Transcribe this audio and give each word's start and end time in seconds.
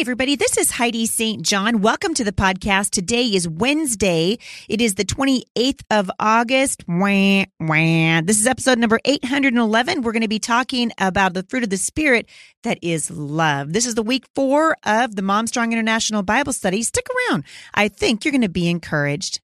everybody. 0.00 0.34
This 0.34 0.56
is 0.56 0.70
Heidi 0.70 1.04
St. 1.04 1.42
John. 1.42 1.82
Welcome 1.82 2.14
to 2.14 2.24
the 2.24 2.32
podcast. 2.32 2.88
Today 2.88 3.26
is 3.26 3.46
Wednesday. 3.46 4.38
It 4.66 4.80
is 4.80 4.94
the 4.94 5.04
28th 5.04 5.80
of 5.90 6.10
August. 6.18 6.84
Wah, 6.88 7.44
wah. 7.60 8.22
This 8.22 8.40
is 8.40 8.46
episode 8.46 8.78
number 8.78 8.98
811. 9.04 10.00
We're 10.00 10.12
going 10.12 10.22
to 10.22 10.28
be 10.28 10.38
talking 10.38 10.90
about 10.96 11.34
the 11.34 11.42
fruit 11.42 11.64
of 11.64 11.68
the 11.68 11.76
Spirit 11.76 12.30
that 12.62 12.78
is 12.80 13.10
love. 13.10 13.74
This 13.74 13.84
is 13.84 13.94
the 13.94 14.02
week 14.02 14.24
four 14.34 14.74
of 14.84 15.16
the 15.16 15.22
Mom 15.22 15.46
Strong 15.46 15.74
International 15.74 16.22
Bible 16.22 16.54
Study. 16.54 16.82
Stick 16.82 17.06
around. 17.28 17.44
I 17.74 17.88
think 17.88 18.24
you're 18.24 18.32
going 18.32 18.40
to 18.40 18.48
be 18.48 18.70
encouraged. 18.70 19.42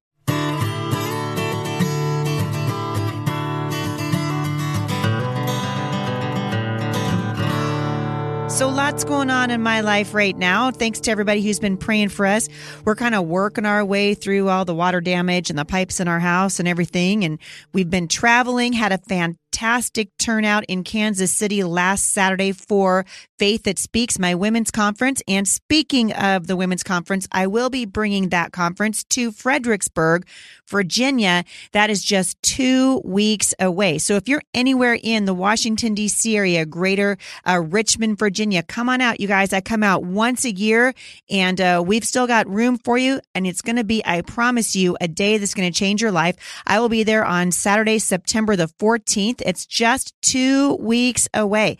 So, 8.57 8.69
lots 8.69 9.03
going 9.03 9.29
on 9.29 9.51
in 9.51 9.61
my 9.61 9.81
life 9.81 10.15
right 10.15 10.35
now. 10.35 10.71
Thanks 10.71 10.99
to 11.01 11.11
everybody 11.11 11.43
who's 11.43 11.59
been 11.59 11.77
praying 11.77 12.09
for 12.09 12.25
us. 12.25 12.49
We're 12.85 12.95
kind 12.95 13.13
of 13.13 13.27
working 13.27 13.67
our 13.67 13.85
way 13.85 14.15
through 14.15 14.49
all 14.49 14.65
the 14.65 14.73
water 14.73 14.99
damage 14.99 15.51
and 15.51 15.59
the 15.59 15.63
pipes 15.63 15.99
in 15.99 16.07
our 16.07 16.19
house 16.19 16.57
and 16.57 16.67
everything. 16.67 17.23
And 17.23 17.37
we've 17.71 17.91
been 17.91 18.07
traveling, 18.07 18.73
had 18.73 18.91
a 18.91 18.97
fantastic 18.97 19.46
fantastic 19.51 20.15
turnout 20.17 20.63
in 20.65 20.83
Kansas 20.83 21.31
City 21.31 21.63
last 21.63 22.11
Saturday 22.11 22.51
for 22.51 23.05
Faith 23.39 23.63
That 23.63 23.79
Speaks, 23.79 24.19
my 24.19 24.35
women's 24.35 24.71
conference. 24.71 25.21
And 25.27 25.47
speaking 25.47 26.11
of 26.13 26.47
the 26.47 26.55
women's 26.55 26.83
conference, 26.83 27.27
I 27.31 27.47
will 27.47 27.69
be 27.69 27.85
bringing 27.85 28.29
that 28.29 28.51
conference 28.51 29.03
to 29.05 29.31
Fredericksburg, 29.31 30.27
Virginia. 30.67 31.43
That 31.71 31.89
is 31.89 32.03
just 32.03 32.41
two 32.41 33.01
weeks 33.03 33.53
away. 33.59 33.97
So 33.99 34.15
if 34.15 34.27
you're 34.27 34.43
anywhere 34.53 34.97
in 35.01 35.25
the 35.25 35.33
Washington, 35.33 35.93
D.C. 35.93 36.35
area, 36.35 36.65
greater 36.65 37.17
uh, 37.47 37.59
Richmond, 37.59 38.19
Virginia, 38.19 38.63
come 38.63 38.89
on 38.89 39.01
out, 39.01 39.19
you 39.19 39.27
guys. 39.27 39.53
I 39.53 39.61
come 39.61 39.83
out 39.83 40.03
once 40.03 40.45
a 40.45 40.51
year 40.51 40.93
and 41.29 41.59
uh, 41.59 41.83
we've 41.85 42.05
still 42.05 42.27
got 42.27 42.47
room 42.47 42.77
for 42.77 42.97
you. 42.97 43.21
And 43.33 43.47
it's 43.47 43.61
going 43.61 43.77
to 43.77 43.83
be, 43.83 44.03
I 44.05 44.21
promise 44.21 44.75
you, 44.75 44.97
a 44.99 45.07
day 45.07 45.37
that's 45.37 45.53
going 45.53 45.71
to 45.71 45.77
change 45.77 46.01
your 46.01 46.11
life. 46.11 46.35
I 46.65 46.79
will 46.79 46.89
be 46.89 47.03
there 47.03 47.25
on 47.25 47.51
Saturday, 47.51 47.99
September 47.99 48.55
the 48.55 48.67
14th. 48.79 49.36
It's 49.45 49.65
just 49.65 50.13
two 50.21 50.75
weeks 50.75 51.27
away. 51.33 51.77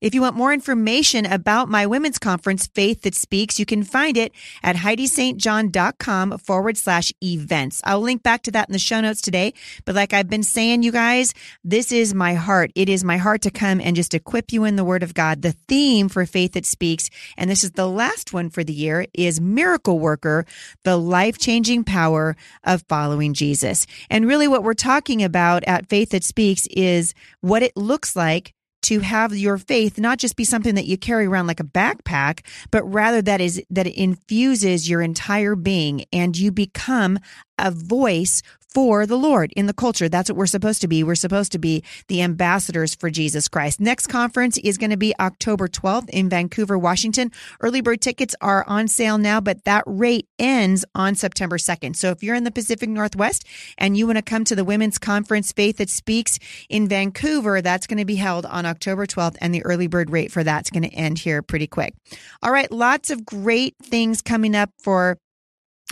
If 0.00 0.14
you 0.14 0.22
want 0.22 0.34
more 0.34 0.54
information 0.54 1.26
about 1.26 1.68
my 1.68 1.84
women's 1.84 2.18
conference, 2.18 2.66
Faith 2.66 3.02
That 3.02 3.14
Speaks, 3.14 3.58
you 3.58 3.66
can 3.66 3.82
find 3.82 4.16
it 4.16 4.32
at 4.62 4.76
HeidiSt.John.com 4.76 6.38
forward 6.38 6.78
slash 6.78 7.12
events. 7.22 7.82
I'll 7.84 8.00
link 8.00 8.22
back 8.22 8.42
to 8.44 8.50
that 8.52 8.66
in 8.66 8.72
the 8.72 8.78
show 8.78 9.02
notes 9.02 9.20
today. 9.20 9.52
But 9.84 9.94
like 9.94 10.14
I've 10.14 10.30
been 10.30 10.42
saying, 10.42 10.84
you 10.84 10.90
guys, 10.90 11.34
this 11.62 11.92
is 11.92 12.14
my 12.14 12.32
heart. 12.32 12.72
It 12.74 12.88
is 12.88 13.04
my 13.04 13.18
heart 13.18 13.42
to 13.42 13.50
come 13.50 13.78
and 13.78 13.94
just 13.94 14.14
equip 14.14 14.52
you 14.52 14.64
in 14.64 14.76
the 14.76 14.84
word 14.84 15.02
of 15.02 15.12
God. 15.12 15.42
The 15.42 15.52
theme 15.52 16.08
for 16.08 16.24
Faith 16.24 16.52
That 16.52 16.64
Speaks, 16.64 17.10
and 17.36 17.50
this 17.50 17.62
is 17.62 17.72
the 17.72 17.88
last 17.88 18.32
one 18.32 18.48
for 18.48 18.64
the 18.64 18.72
year, 18.72 19.04
is 19.12 19.38
Miracle 19.38 19.98
Worker, 19.98 20.46
the 20.82 20.96
life 20.96 21.36
changing 21.36 21.84
power 21.84 22.36
of 22.64 22.84
following 22.88 23.34
Jesus. 23.34 23.86
And 24.08 24.26
really 24.26 24.48
what 24.48 24.62
we're 24.62 24.72
talking 24.72 25.22
about 25.22 25.62
at 25.64 25.90
Faith 25.90 26.10
That 26.10 26.24
Speaks 26.24 26.66
is 26.68 27.12
what 27.42 27.62
it 27.62 27.76
looks 27.76 28.16
like 28.16 28.54
to 28.82 29.00
have 29.00 29.36
your 29.36 29.58
faith 29.58 29.98
not 29.98 30.18
just 30.18 30.36
be 30.36 30.44
something 30.44 30.74
that 30.74 30.86
you 30.86 30.96
carry 30.96 31.26
around 31.26 31.46
like 31.46 31.60
a 31.60 31.64
backpack, 31.64 32.40
but 32.70 32.82
rather 32.84 33.22
that 33.22 33.40
is 33.40 33.62
that 33.70 33.86
it 33.86 34.00
infuses 34.00 34.88
your 34.88 35.02
entire 35.02 35.54
being 35.54 36.04
and 36.12 36.36
you 36.36 36.50
become 36.50 37.18
a 37.58 37.70
voice 37.70 38.42
for 38.72 39.06
the 39.06 39.16
Lord 39.16 39.52
in 39.56 39.66
the 39.66 39.74
culture. 39.74 40.08
That's 40.08 40.30
what 40.30 40.36
we're 40.36 40.46
supposed 40.46 40.80
to 40.82 40.88
be. 40.88 41.02
We're 41.02 41.14
supposed 41.14 41.52
to 41.52 41.58
be 41.58 41.82
the 42.08 42.22
ambassadors 42.22 42.94
for 42.94 43.10
Jesus 43.10 43.48
Christ. 43.48 43.80
Next 43.80 44.06
conference 44.06 44.58
is 44.58 44.78
going 44.78 44.90
to 44.90 44.96
be 44.96 45.14
October 45.18 45.68
12th 45.68 46.08
in 46.10 46.28
Vancouver, 46.28 46.78
Washington. 46.78 47.32
Early 47.60 47.80
bird 47.80 48.00
tickets 48.00 48.34
are 48.40 48.64
on 48.66 48.88
sale 48.88 49.18
now, 49.18 49.40
but 49.40 49.64
that 49.64 49.84
rate 49.86 50.28
ends 50.38 50.84
on 50.94 51.14
September 51.14 51.58
2nd. 51.58 51.96
So 51.96 52.10
if 52.10 52.22
you're 52.22 52.36
in 52.36 52.44
the 52.44 52.50
Pacific 52.50 52.88
Northwest 52.88 53.44
and 53.78 53.96
you 53.96 54.06
want 54.06 54.18
to 54.18 54.22
come 54.22 54.44
to 54.44 54.54
the 54.54 54.64
women's 54.64 54.98
conference, 54.98 55.52
Faith 55.52 55.78
That 55.78 55.90
Speaks 55.90 56.38
in 56.68 56.88
Vancouver, 56.88 57.60
that's 57.60 57.86
going 57.86 57.98
to 57.98 58.04
be 58.04 58.16
held 58.16 58.46
on 58.46 58.66
October 58.66 59.06
12th 59.06 59.36
and 59.40 59.54
the 59.54 59.64
early 59.64 59.86
bird 59.86 60.10
rate 60.10 60.30
for 60.30 60.44
that's 60.44 60.70
going 60.70 60.84
to 60.84 60.94
end 60.94 61.18
here 61.18 61.42
pretty 61.42 61.66
quick. 61.66 61.94
All 62.42 62.52
right. 62.52 62.70
Lots 62.70 63.10
of 63.10 63.24
great 63.24 63.74
things 63.82 64.22
coming 64.22 64.54
up 64.54 64.70
for 64.82 65.18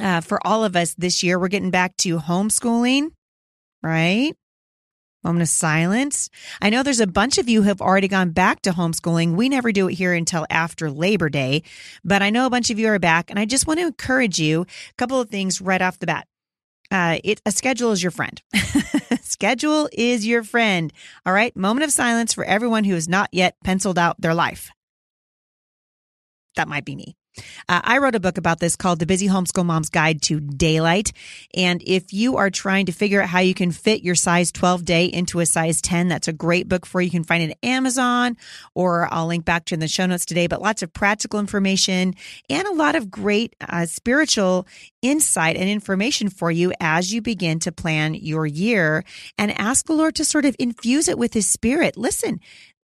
uh, 0.00 0.20
for 0.20 0.44
all 0.46 0.64
of 0.64 0.76
us 0.76 0.94
this 0.94 1.22
year. 1.22 1.38
We're 1.38 1.48
getting 1.48 1.70
back 1.70 1.96
to 1.98 2.18
homeschooling, 2.18 3.10
right? 3.82 4.34
Moment 5.24 5.42
of 5.42 5.48
silence. 5.48 6.30
I 6.62 6.70
know 6.70 6.82
there's 6.82 7.00
a 7.00 7.06
bunch 7.06 7.38
of 7.38 7.48
you 7.48 7.62
who 7.62 7.68
have 7.68 7.80
already 7.80 8.08
gone 8.08 8.30
back 8.30 8.62
to 8.62 8.70
homeschooling. 8.70 9.34
We 9.34 9.48
never 9.48 9.72
do 9.72 9.88
it 9.88 9.94
here 9.94 10.14
until 10.14 10.46
after 10.48 10.90
Labor 10.90 11.28
Day, 11.28 11.64
but 12.04 12.22
I 12.22 12.30
know 12.30 12.46
a 12.46 12.50
bunch 12.50 12.70
of 12.70 12.78
you 12.78 12.88
are 12.88 12.98
back, 12.98 13.28
and 13.28 13.38
I 13.38 13.44
just 13.44 13.66
want 13.66 13.80
to 13.80 13.86
encourage 13.86 14.38
you 14.38 14.62
a 14.62 14.94
couple 14.96 15.20
of 15.20 15.28
things 15.28 15.60
right 15.60 15.82
off 15.82 15.98
the 15.98 16.06
bat. 16.06 16.26
Uh, 16.90 17.18
it 17.24 17.42
a 17.44 17.50
schedule 17.50 17.92
is 17.92 18.02
your 18.02 18.12
friend. 18.12 18.40
schedule 19.20 19.88
is 19.92 20.26
your 20.26 20.42
friend. 20.42 20.92
All 21.26 21.32
right. 21.32 21.54
Moment 21.54 21.84
of 21.84 21.92
silence 21.92 22.32
for 22.32 22.44
everyone 22.44 22.84
who 22.84 22.94
has 22.94 23.08
not 23.08 23.28
yet 23.32 23.56
penciled 23.62 23.98
out 23.98 24.20
their 24.20 24.34
life. 24.34 24.70
That 26.58 26.68
might 26.68 26.84
be 26.84 26.96
me. 26.96 27.16
Uh, 27.68 27.80
I 27.84 27.98
wrote 27.98 28.16
a 28.16 28.20
book 28.20 28.36
about 28.36 28.58
this 28.58 28.74
called 28.74 28.98
The 28.98 29.06
Busy 29.06 29.28
Homeschool 29.28 29.64
Mom's 29.64 29.90
Guide 29.90 30.20
to 30.22 30.40
Daylight. 30.40 31.12
And 31.54 31.80
if 31.86 32.12
you 32.12 32.36
are 32.36 32.50
trying 32.50 32.86
to 32.86 32.92
figure 32.92 33.22
out 33.22 33.28
how 33.28 33.38
you 33.38 33.54
can 33.54 33.70
fit 33.70 34.02
your 34.02 34.16
size 34.16 34.50
12 34.50 34.84
day 34.84 35.04
into 35.04 35.38
a 35.38 35.46
size 35.46 35.80
10, 35.80 36.08
that's 36.08 36.26
a 36.26 36.32
great 36.32 36.68
book 36.68 36.84
for 36.84 37.00
you. 37.00 37.04
You 37.04 37.12
can 37.12 37.22
find 37.22 37.44
it 37.44 37.50
at 37.52 37.58
Amazon 37.64 38.36
or 38.74 39.06
I'll 39.14 39.28
link 39.28 39.44
back 39.44 39.66
to 39.66 39.74
in 39.74 39.78
the 39.78 39.86
show 39.86 40.04
notes 40.06 40.26
today, 40.26 40.48
but 40.48 40.60
lots 40.60 40.82
of 40.82 40.92
practical 40.92 41.38
information 41.38 42.14
and 42.50 42.66
a 42.66 42.74
lot 42.74 42.96
of 42.96 43.08
great 43.08 43.54
uh, 43.60 43.86
spiritual 43.86 44.66
insight 45.00 45.56
and 45.56 45.70
information 45.70 46.28
for 46.28 46.50
you 46.50 46.72
as 46.80 47.12
you 47.12 47.22
begin 47.22 47.60
to 47.60 47.70
plan 47.70 48.14
your 48.14 48.46
year 48.46 49.04
and 49.38 49.56
ask 49.60 49.86
the 49.86 49.94
Lord 49.94 50.16
to 50.16 50.24
sort 50.24 50.44
of 50.44 50.56
infuse 50.58 51.06
it 51.06 51.18
with 51.18 51.34
his 51.34 51.46
spirit. 51.46 51.96
Listen, 51.96 52.40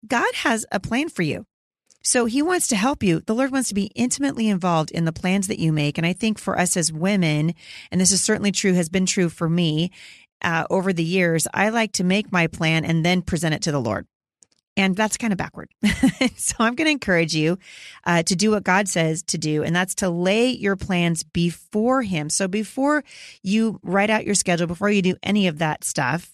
God 0.05 0.31
has 0.35 0.63
a 0.71 0.79
plan 0.79 1.09
for 1.09 1.23
you. 1.23 1.47
So 2.03 2.25
he 2.25 2.41
wants 2.41 2.67
to 2.67 2.75
help 2.75 3.01
you. 3.01 3.21
The 3.21 3.33
Lord 3.33 3.51
wants 3.51 3.69
to 3.69 3.75
be 3.75 3.91
intimately 3.95 4.49
involved 4.49 4.91
in 4.91 5.05
the 5.05 5.13
plans 5.13 5.47
that 5.47 5.59
you 5.59 5.71
make. 5.71 5.97
And 5.97 6.05
I 6.05 6.11
think 6.13 6.37
for 6.37 6.59
us 6.59 6.75
as 6.75 6.91
women, 6.91 7.53
and 7.91 8.01
this 8.01 8.11
is 8.11 8.21
certainly 8.21 8.51
true, 8.51 8.73
has 8.73 8.89
been 8.89 9.05
true 9.05 9.29
for 9.29 9.49
me 9.49 9.91
uh, 10.41 10.65
over 10.69 10.91
the 10.91 11.03
years, 11.03 11.47
I 11.53 11.69
like 11.69 11.93
to 11.93 12.03
make 12.03 12.31
my 12.31 12.47
plan 12.47 12.83
and 12.83 13.05
then 13.05 13.21
present 13.21 13.55
it 13.55 13.61
to 13.63 13.71
the 13.71 13.79
Lord. 13.79 14.05
And 14.75 14.95
that's 14.95 15.17
kind 15.17 15.31
of 15.31 15.37
backward. 15.37 15.69
so 16.35 16.55
I'm 16.59 16.75
going 16.75 16.87
to 16.87 16.91
encourage 16.91 17.35
you 17.35 17.59
uh, 18.05 18.23
to 18.23 18.35
do 18.35 18.51
what 18.51 18.63
God 18.63 18.87
says 18.87 19.21
to 19.23 19.37
do, 19.37 19.63
and 19.63 19.75
that's 19.75 19.95
to 19.95 20.09
lay 20.09 20.49
your 20.49 20.75
plans 20.75 21.23
before 21.23 22.01
Him. 22.01 22.27
So 22.29 22.47
before 22.47 23.03
you 23.43 23.79
write 23.83 24.09
out 24.09 24.25
your 24.25 24.33
schedule, 24.33 24.65
before 24.65 24.89
you 24.89 25.03
do 25.03 25.15
any 25.21 25.47
of 25.47 25.59
that 25.59 25.83
stuff, 25.83 26.31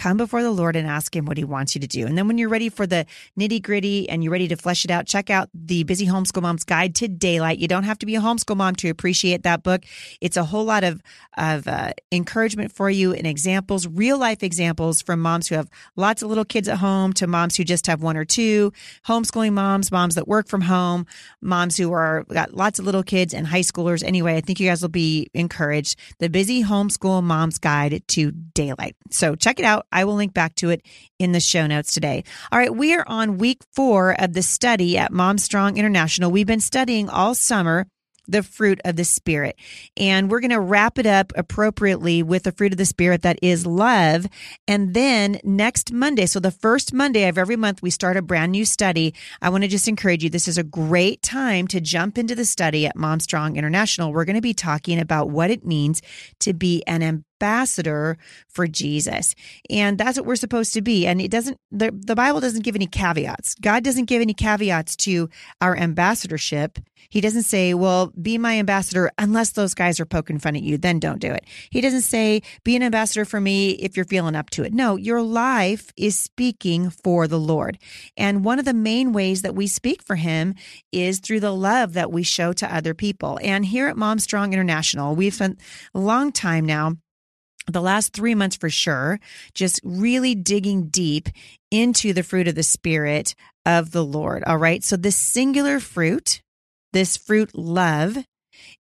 come 0.00 0.16
before 0.16 0.42
the 0.42 0.50
Lord 0.50 0.76
and 0.76 0.88
ask 0.88 1.14
Him 1.14 1.26
what 1.26 1.36
He 1.36 1.44
wants 1.44 1.74
you 1.74 1.80
to 1.82 1.86
do. 1.86 2.06
And 2.06 2.16
then 2.16 2.26
when 2.26 2.38
you're 2.38 2.48
ready 2.48 2.70
for 2.70 2.86
the 2.86 3.04
nitty 3.38 3.62
gritty 3.62 4.08
and 4.08 4.24
you're 4.24 4.32
ready 4.32 4.48
to 4.48 4.56
flesh 4.56 4.84
it 4.84 4.90
out, 4.90 5.06
check 5.06 5.28
out 5.28 5.50
the 5.52 5.84
Busy 5.84 6.06
Homeschool 6.06 6.40
Mom's 6.40 6.64
Guide 6.64 6.94
to 6.96 7.06
Daylight. 7.08 7.58
You 7.58 7.68
don't 7.68 7.82
have 7.84 7.98
to 7.98 8.06
be 8.06 8.16
a 8.16 8.20
homeschool 8.20 8.56
mom 8.56 8.76
to 8.76 8.88
appreciate 8.88 9.42
that 9.42 9.62
book. 9.62 9.84
It's 10.22 10.38
a 10.38 10.44
whole 10.44 10.64
lot 10.64 10.84
of, 10.84 11.02
of 11.36 11.68
uh, 11.68 11.92
encouragement 12.10 12.72
for 12.72 12.88
you 12.88 13.12
and 13.12 13.26
examples, 13.26 13.86
real 13.86 14.16
life 14.18 14.42
examples 14.42 15.02
from 15.02 15.20
moms 15.20 15.48
who 15.48 15.54
have 15.54 15.68
lots 15.96 16.22
of 16.22 16.30
little 16.30 16.46
kids 16.46 16.66
at 16.66 16.78
home 16.78 17.12
to 17.14 17.26
moms 17.26 17.56
who 17.56 17.64
just 17.64 17.86
have 17.86 18.02
one 18.02 18.16
or 18.16 18.24
two, 18.24 18.72
homeschooling 19.06 19.52
moms, 19.52 19.92
moms 19.92 20.14
that 20.14 20.26
work 20.26 20.48
from 20.48 20.62
home, 20.62 21.04
moms 21.42 21.76
who 21.76 21.92
are 21.92 22.24
got 22.24 22.54
lots 22.54 22.78
of 22.78 22.86
little 22.86 23.02
kids 23.02 23.34
and 23.34 23.46
high 23.46 23.60
schoolers. 23.60 24.02
Anyway, 24.02 24.34
I 24.34 24.40
think 24.40 24.60
you 24.60 24.68
guys 24.68 24.80
will 24.80 24.88
be 24.88 25.28
encouraged. 25.34 25.98
The 26.20 26.30
Busy 26.30 26.64
Homeschool 26.64 27.22
Mom's 27.22 27.58
Guide 27.58 28.02
to 28.08 28.32
Daylight. 28.60 28.94
So 29.10 29.36
check 29.36 29.58
it 29.58 29.64
out. 29.64 29.86
I 29.90 30.04
will 30.04 30.16
link 30.16 30.34
back 30.34 30.54
to 30.56 30.68
it 30.68 30.82
in 31.18 31.32
the 31.32 31.40
show 31.40 31.66
notes 31.66 31.94
today. 31.94 32.24
All 32.52 32.58
right, 32.58 32.74
we 32.74 32.94
are 32.94 33.04
on 33.06 33.38
week 33.38 33.62
four 33.72 34.20
of 34.20 34.34
the 34.34 34.42
study 34.42 34.98
at 34.98 35.14
Mom 35.14 35.38
Strong 35.38 35.78
International. 35.78 36.30
We've 36.30 36.46
been 36.46 36.60
studying 36.60 37.08
all 37.08 37.34
summer 37.34 37.86
the 38.28 38.42
fruit 38.42 38.80
of 38.84 38.96
the 38.96 39.04
Spirit. 39.04 39.56
And 39.96 40.30
we're 40.30 40.40
going 40.40 40.50
to 40.50 40.60
wrap 40.60 40.98
it 40.98 41.06
up 41.06 41.32
appropriately 41.36 42.22
with 42.22 42.44
the 42.44 42.52
fruit 42.52 42.72
of 42.72 42.78
the 42.78 42.84
Spirit 42.84 43.22
that 43.22 43.38
is 43.42 43.66
love. 43.66 44.26
And 44.68 44.94
then 44.94 45.40
next 45.42 45.90
Monday, 45.90 46.26
so 46.26 46.38
the 46.38 46.50
first 46.50 46.92
Monday 46.92 47.28
of 47.28 47.38
every 47.38 47.56
month, 47.56 47.82
we 47.82 47.90
start 47.90 48.16
a 48.16 48.22
brand 48.22 48.52
new 48.52 48.64
study. 48.64 49.14
I 49.42 49.48
want 49.48 49.64
to 49.64 49.68
just 49.68 49.88
encourage 49.88 50.22
you 50.22 50.30
this 50.30 50.48
is 50.48 50.58
a 50.58 50.62
great 50.62 51.22
time 51.22 51.66
to 51.68 51.80
jump 51.80 52.18
into 52.18 52.34
the 52.34 52.44
study 52.44 52.86
at 52.86 52.94
Mom 52.94 53.20
Strong 53.20 53.56
International. 53.56 54.12
We're 54.12 54.26
going 54.26 54.36
to 54.36 54.42
be 54.42 54.54
talking 54.54 55.00
about 55.00 55.30
what 55.30 55.50
it 55.50 55.64
means 55.64 56.02
to 56.40 56.52
be 56.52 56.82
an 56.86 57.02
for 58.48 58.66
Jesus. 58.66 59.34
And 59.68 59.98
that's 59.98 60.16
what 60.18 60.26
we're 60.26 60.36
supposed 60.36 60.72
to 60.74 60.82
be. 60.82 61.06
And 61.06 61.20
it 61.20 61.30
doesn't, 61.30 61.56
the, 61.72 61.90
the 61.92 62.14
Bible 62.14 62.40
doesn't 62.40 62.62
give 62.62 62.76
any 62.76 62.86
caveats. 62.86 63.54
God 63.56 63.82
doesn't 63.82 64.04
give 64.04 64.22
any 64.22 64.34
caveats 64.34 64.94
to 64.96 65.28
our 65.60 65.76
ambassadorship. 65.76 66.78
He 67.08 67.20
doesn't 67.20 67.42
say, 67.42 67.74
well, 67.74 68.12
be 68.20 68.38
my 68.38 68.58
ambassador 68.58 69.10
unless 69.18 69.50
those 69.50 69.74
guys 69.74 69.98
are 69.98 70.06
poking 70.06 70.38
fun 70.38 70.54
at 70.54 70.62
you, 70.62 70.78
then 70.78 71.00
don't 71.00 71.18
do 71.18 71.32
it. 71.32 71.44
He 71.70 71.80
doesn't 71.80 72.02
say, 72.02 72.42
be 72.62 72.76
an 72.76 72.82
ambassador 72.82 73.24
for 73.24 73.40
me 73.40 73.70
if 73.70 73.96
you're 73.96 74.04
feeling 74.04 74.36
up 74.36 74.50
to 74.50 74.62
it. 74.62 74.72
No, 74.72 74.96
your 74.96 75.22
life 75.22 75.92
is 75.96 76.16
speaking 76.18 76.90
for 76.90 77.26
the 77.26 77.40
Lord. 77.40 77.78
And 78.16 78.44
one 78.44 78.58
of 78.58 78.64
the 78.64 78.74
main 78.74 79.12
ways 79.12 79.42
that 79.42 79.54
we 79.54 79.66
speak 79.66 80.02
for 80.02 80.16
him 80.16 80.54
is 80.92 81.18
through 81.18 81.40
the 81.40 81.54
love 81.54 81.94
that 81.94 82.12
we 82.12 82.22
show 82.22 82.52
to 82.52 82.74
other 82.74 82.94
people. 82.94 83.38
And 83.42 83.64
here 83.64 83.88
at 83.88 83.96
Mom 83.96 84.18
Strong 84.18 84.52
International, 84.52 85.14
we've 85.16 85.34
spent 85.34 85.58
a 85.94 85.98
long 85.98 86.32
time 86.32 86.66
now 86.66 86.96
the 87.70 87.80
last 87.80 88.12
three 88.12 88.34
months 88.34 88.56
for 88.56 88.70
sure, 88.70 89.20
just 89.54 89.80
really 89.84 90.34
digging 90.34 90.88
deep 90.88 91.28
into 91.70 92.12
the 92.12 92.22
fruit 92.22 92.48
of 92.48 92.54
the 92.54 92.62
Spirit 92.62 93.34
of 93.66 93.92
the 93.92 94.04
Lord. 94.04 94.42
All 94.46 94.56
right. 94.56 94.82
So, 94.82 94.96
this 94.96 95.16
singular 95.16 95.80
fruit, 95.80 96.42
this 96.92 97.16
fruit 97.16 97.56
love, 97.56 98.18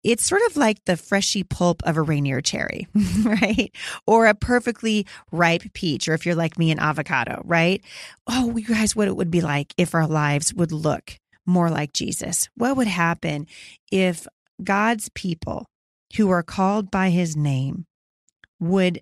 it's 0.03 0.25
sort 0.25 0.41
of 0.47 0.57
like 0.57 0.83
the 0.85 0.97
freshy 0.97 1.43
pulp 1.43 1.81
of 1.83 1.97
a 1.97 2.01
Rainier 2.01 2.41
cherry, 2.41 2.87
right? 3.23 3.71
Or 4.05 4.27
a 4.27 4.33
perfectly 4.33 5.05
ripe 5.31 5.73
peach, 5.73 6.07
or 6.07 6.13
if 6.13 6.25
you're 6.25 6.35
like 6.35 6.57
me, 6.57 6.71
an 6.71 6.79
avocado, 6.79 7.41
right? 7.45 7.81
Oh, 8.27 8.55
you 8.57 8.65
guys, 8.65 8.95
what 8.95 9.07
it 9.07 9.15
would 9.15 9.31
be 9.31 9.41
like 9.41 9.73
if 9.77 9.93
our 9.93 10.07
lives 10.07 10.53
would 10.53 10.71
look 10.71 11.17
more 11.45 11.69
like 11.69 11.93
Jesus. 11.93 12.49
What 12.55 12.77
would 12.77 12.87
happen 12.87 13.47
if 13.91 14.27
God's 14.63 15.09
people 15.15 15.65
who 16.15 16.29
are 16.29 16.43
called 16.43 16.91
by 16.91 17.09
his 17.09 17.35
name 17.35 17.85
would 18.59 19.01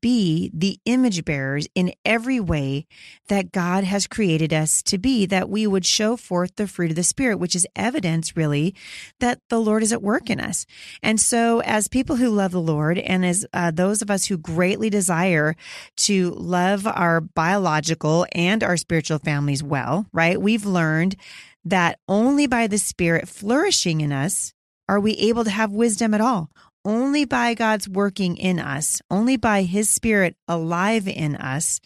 be 0.00 0.50
the 0.54 0.78
image 0.84 1.24
bearers 1.24 1.66
in 1.74 1.92
every 2.04 2.38
way 2.38 2.86
that 3.28 3.52
God 3.52 3.84
has 3.84 4.06
created 4.06 4.52
us 4.52 4.82
to 4.84 4.98
be, 4.98 5.26
that 5.26 5.48
we 5.48 5.66
would 5.66 5.84
show 5.84 6.16
forth 6.16 6.56
the 6.56 6.68
fruit 6.68 6.90
of 6.90 6.96
the 6.96 7.02
Spirit, 7.02 7.38
which 7.38 7.56
is 7.56 7.66
evidence, 7.74 8.36
really, 8.36 8.74
that 9.18 9.40
the 9.48 9.60
Lord 9.60 9.82
is 9.82 9.92
at 9.92 10.02
work 10.02 10.30
in 10.30 10.40
us. 10.40 10.66
And 11.02 11.18
so, 11.18 11.60
as 11.62 11.88
people 11.88 12.16
who 12.16 12.30
love 12.30 12.52
the 12.52 12.60
Lord, 12.60 12.98
and 12.98 13.24
as 13.24 13.46
uh, 13.52 13.70
those 13.70 14.02
of 14.02 14.10
us 14.10 14.26
who 14.26 14.38
greatly 14.38 14.90
desire 14.90 15.56
to 15.98 16.30
love 16.30 16.86
our 16.86 17.20
biological 17.20 18.26
and 18.32 18.62
our 18.62 18.76
spiritual 18.76 19.18
families 19.18 19.62
well, 19.62 20.06
right, 20.12 20.40
we've 20.40 20.66
learned 20.66 21.16
that 21.64 21.98
only 22.08 22.46
by 22.46 22.66
the 22.66 22.78
Spirit 22.78 23.28
flourishing 23.28 24.00
in 24.00 24.12
us 24.12 24.52
are 24.88 25.00
we 25.00 25.12
able 25.14 25.44
to 25.44 25.50
have 25.50 25.70
wisdom 25.70 26.14
at 26.14 26.20
all 26.20 26.50
only 26.84 27.24
by 27.24 27.54
God's 27.54 27.88
working 27.88 28.36
in 28.36 28.58
us, 28.58 29.00
only 29.10 29.36
by 29.36 29.62
His 29.62 29.90
Spirit 29.90 30.36
alive 30.48 31.06
in 31.08 31.36
us, 31.36 31.80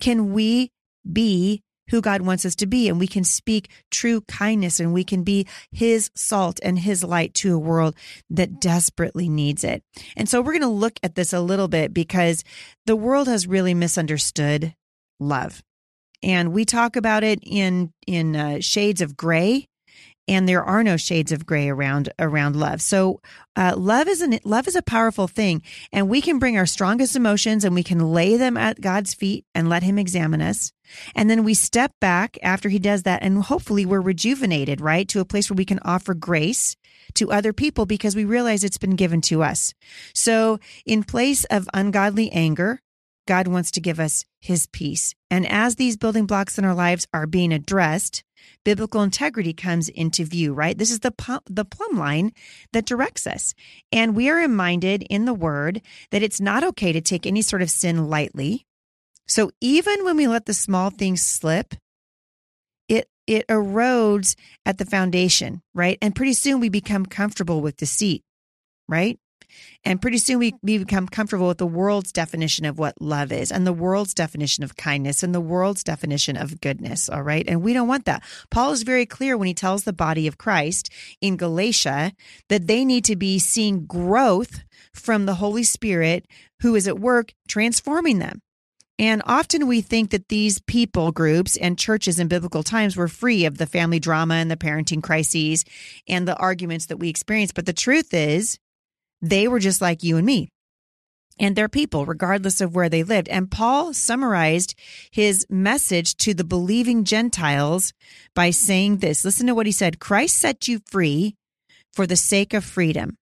can 0.00 0.32
we 0.32 0.72
be 1.10 1.62
who 1.90 2.00
God 2.00 2.22
wants 2.22 2.44
us 2.44 2.54
to 2.56 2.66
be. 2.66 2.88
And 2.88 2.98
we 2.98 3.06
can 3.06 3.24
speak 3.24 3.70
true 3.90 4.22
kindness 4.22 4.80
and 4.80 4.92
we 4.92 5.04
can 5.04 5.22
be 5.22 5.46
His 5.72 6.10
salt 6.14 6.58
and 6.62 6.78
His 6.78 7.04
light 7.04 7.34
to 7.34 7.54
a 7.54 7.58
world 7.58 7.94
that 8.30 8.60
desperately 8.60 9.28
needs 9.28 9.64
it. 9.64 9.82
And 10.16 10.28
so 10.28 10.40
we're 10.40 10.52
going 10.52 10.62
to 10.62 10.68
look 10.68 10.98
at 11.02 11.14
this 11.14 11.32
a 11.32 11.40
little 11.40 11.68
bit 11.68 11.92
because 11.92 12.44
the 12.86 12.96
world 12.96 13.28
has 13.28 13.46
really 13.46 13.74
misunderstood 13.74 14.74
love. 15.18 15.62
And 16.22 16.52
we 16.52 16.64
talk 16.64 16.96
about 16.96 17.24
it 17.24 17.40
in, 17.42 17.92
in 18.06 18.36
uh, 18.36 18.58
shades 18.60 19.00
of 19.00 19.16
gray 19.16 19.66
and 20.28 20.48
there 20.48 20.62
are 20.62 20.84
no 20.84 20.96
shades 20.96 21.32
of 21.32 21.46
gray 21.46 21.68
around 21.68 22.12
around 22.18 22.56
love. 22.56 22.80
So 22.80 23.20
uh, 23.56 23.74
love 23.76 24.08
is 24.08 24.20
an 24.20 24.38
love 24.44 24.68
is 24.68 24.76
a 24.76 24.82
powerful 24.82 25.26
thing, 25.26 25.62
and 25.92 26.08
we 26.08 26.20
can 26.20 26.38
bring 26.38 26.56
our 26.56 26.66
strongest 26.66 27.16
emotions 27.16 27.64
and 27.64 27.74
we 27.74 27.82
can 27.82 28.12
lay 28.12 28.36
them 28.36 28.56
at 28.56 28.80
God's 28.80 29.14
feet 29.14 29.44
and 29.54 29.68
let 29.68 29.82
Him 29.82 29.98
examine 29.98 30.40
us. 30.40 30.72
And 31.14 31.28
then 31.28 31.44
we 31.44 31.54
step 31.54 31.92
back 32.00 32.38
after 32.42 32.68
He 32.68 32.78
does 32.78 33.02
that, 33.04 33.22
and 33.22 33.42
hopefully 33.42 33.86
we're 33.86 34.00
rejuvenated, 34.00 34.80
right, 34.80 35.08
to 35.08 35.20
a 35.20 35.24
place 35.24 35.50
where 35.50 35.56
we 35.56 35.64
can 35.64 35.80
offer 35.84 36.14
grace 36.14 36.76
to 37.14 37.32
other 37.32 37.52
people 37.52 37.86
because 37.86 38.14
we 38.14 38.24
realize 38.24 38.62
it's 38.64 38.78
been 38.78 38.96
given 38.96 39.20
to 39.22 39.42
us. 39.42 39.74
So 40.14 40.58
in 40.86 41.02
place 41.02 41.44
of 41.44 41.68
ungodly 41.74 42.30
anger, 42.30 42.80
God 43.26 43.46
wants 43.46 43.70
to 43.72 43.80
give 43.80 44.00
us 44.00 44.24
his 44.40 44.66
peace. 44.66 45.14
And 45.30 45.46
as 45.46 45.76
these 45.76 45.96
building 45.96 46.26
blocks 46.26 46.58
in 46.58 46.64
our 46.64 46.74
lives 46.74 47.06
are 47.12 47.26
being 47.26 47.52
addressed, 47.52 48.24
biblical 48.64 49.02
integrity 49.02 49.52
comes 49.52 49.88
into 49.88 50.24
view, 50.24 50.52
right? 50.52 50.76
This 50.76 50.90
is 50.90 51.00
the 51.00 51.12
the 51.46 51.64
plumb 51.64 51.98
line 51.98 52.32
that 52.72 52.86
directs 52.86 53.26
us. 53.26 53.54
And 53.92 54.14
we 54.14 54.28
are 54.28 54.36
reminded 54.36 55.02
in 55.04 55.24
the 55.24 55.34
word 55.34 55.82
that 56.10 56.22
it's 56.22 56.40
not 56.40 56.64
okay 56.64 56.92
to 56.92 57.00
take 57.00 57.26
any 57.26 57.42
sort 57.42 57.62
of 57.62 57.70
sin 57.70 58.08
lightly. 58.08 58.66
So 59.26 59.50
even 59.60 60.04
when 60.04 60.16
we 60.16 60.26
let 60.26 60.46
the 60.46 60.54
small 60.54 60.90
things 60.90 61.22
slip, 61.22 61.74
it 62.88 63.08
it 63.26 63.46
erodes 63.48 64.36
at 64.66 64.78
the 64.78 64.84
foundation, 64.84 65.62
right? 65.74 65.98
And 66.02 66.14
pretty 66.16 66.32
soon 66.32 66.60
we 66.60 66.68
become 66.68 67.06
comfortable 67.06 67.60
with 67.60 67.76
deceit, 67.76 68.22
right? 68.88 69.18
And 69.84 70.00
pretty 70.00 70.18
soon 70.18 70.38
we, 70.38 70.54
we 70.62 70.78
become 70.78 71.06
comfortable 71.06 71.48
with 71.48 71.58
the 71.58 71.66
world's 71.66 72.12
definition 72.12 72.64
of 72.64 72.78
what 72.78 73.00
love 73.00 73.32
is 73.32 73.50
and 73.50 73.66
the 73.66 73.72
world's 73.72 74.14
definition 74.14 74.64
of 74.64 74.76
kindness 74.76 75.22
and 75.22 75.34
the 75.34 75.40
world's 75.40 75.84
definition 75.84 76.36
of 76.36 76.60
goodness. 76.60 77.08
All 77.08 77.22
right. 77.22 77.46
And 77.48 77.62
we 77.62 77.72
don't 77.72 77.88
want 77.88 78.04
that. 78.04 78.22
Paul 78.50 78.72
is 78.72 78.82
very 78.82 79.06
clear 79.06 79.36
when 79.36 79.48
he 79.48 79.54
tells 79.54 79.84
the 79.84 79.92
body 79.92 80.26
of 80.26 80.38
Christ 80.38 80.90
in 81.20 81.36
Galatia 81.36 82.12
that 82.48 82.66
they 82.66 82.84
need 82.84 83.04
to 83.06 83.16
be 83.16 83.38
seeing 83.38 83.86
growth 83.86 84.62
from 84.92 85.26
the 85.26 85.34
Holy 85.34 85.64
Spirit 85.64 86.26
who 86.62 86.74
is 86.74 86.86
at 86.86 86.98
work 86.98 87.32
transforming 87.48 88.18
them. 88.18 88.42
And 89.00 89.22
often 89.24 89.66
we 89.66 89.80
think 89.80 90.10
that 90.10 90.28
these 90.28 90.60
people 90.60 91.10
groups 91.10 91.56
and 91.56 91.78
churches 91.78 92.18
in 92.18 92.28
biblical 92.28 92.62
times 92.62 92.98
were 92.98 93.08
free 93.08 93.46
of 93.46 93.56
the 93.56 93.64
family 93.64 93.98
drama 93.98 94.34
and 94.34 94.50
the 94.50 94.58
parenting 94.58 95.02
crises 95.02 95.64
and 96.06 96.28
the 96.28 96.36
arguments 96.36 96.84
that 96.86 96.98
we 96.98 97.08
experience. 97.08 97.50
But 97.50 97.64
the 97.64 97.72
truth 97.72 98.12
is, 98.12 98.58
they 99.22 99.48
were 99.48 99.60
just 99.60 99.80
like 99.80 100.02
you 100.02 100.16
and 100.16 100.26
me 100.26 100.50
and 101.40 101.56
their 101.56 101.68
people, 101.68 102.04
regardless 102.04 102.60
of 102.60 102.74
where 102.74 102.88
they 102.88 103.02
lived. 103.02 103.28
And 103.28 103.50
Paul 103.50 103.94
summarized 103.94 104.74
his 105.10 105.46
message 105.48 106.16
to 106.18 106.34
the 106.34 106.44
believing 106.44 107.04
Gentiles 107.04 107.92
by 108.34 108.50
saying 108.50 108.98
this 108.98 109.24
listen 109.24 109.46
to 109.46 109.54
what 109.54 109.66
he 109.66 109.72
said 109.72 109.98
Christ 109.98 110.36
set 110.36 110.68
you 110.68 110.80
free 110.86 111.34
for 111.92 112.06
the 112.06 112.16
sake 112.16 112.54
of 112.54 112.64
freedom. 112.64 113.16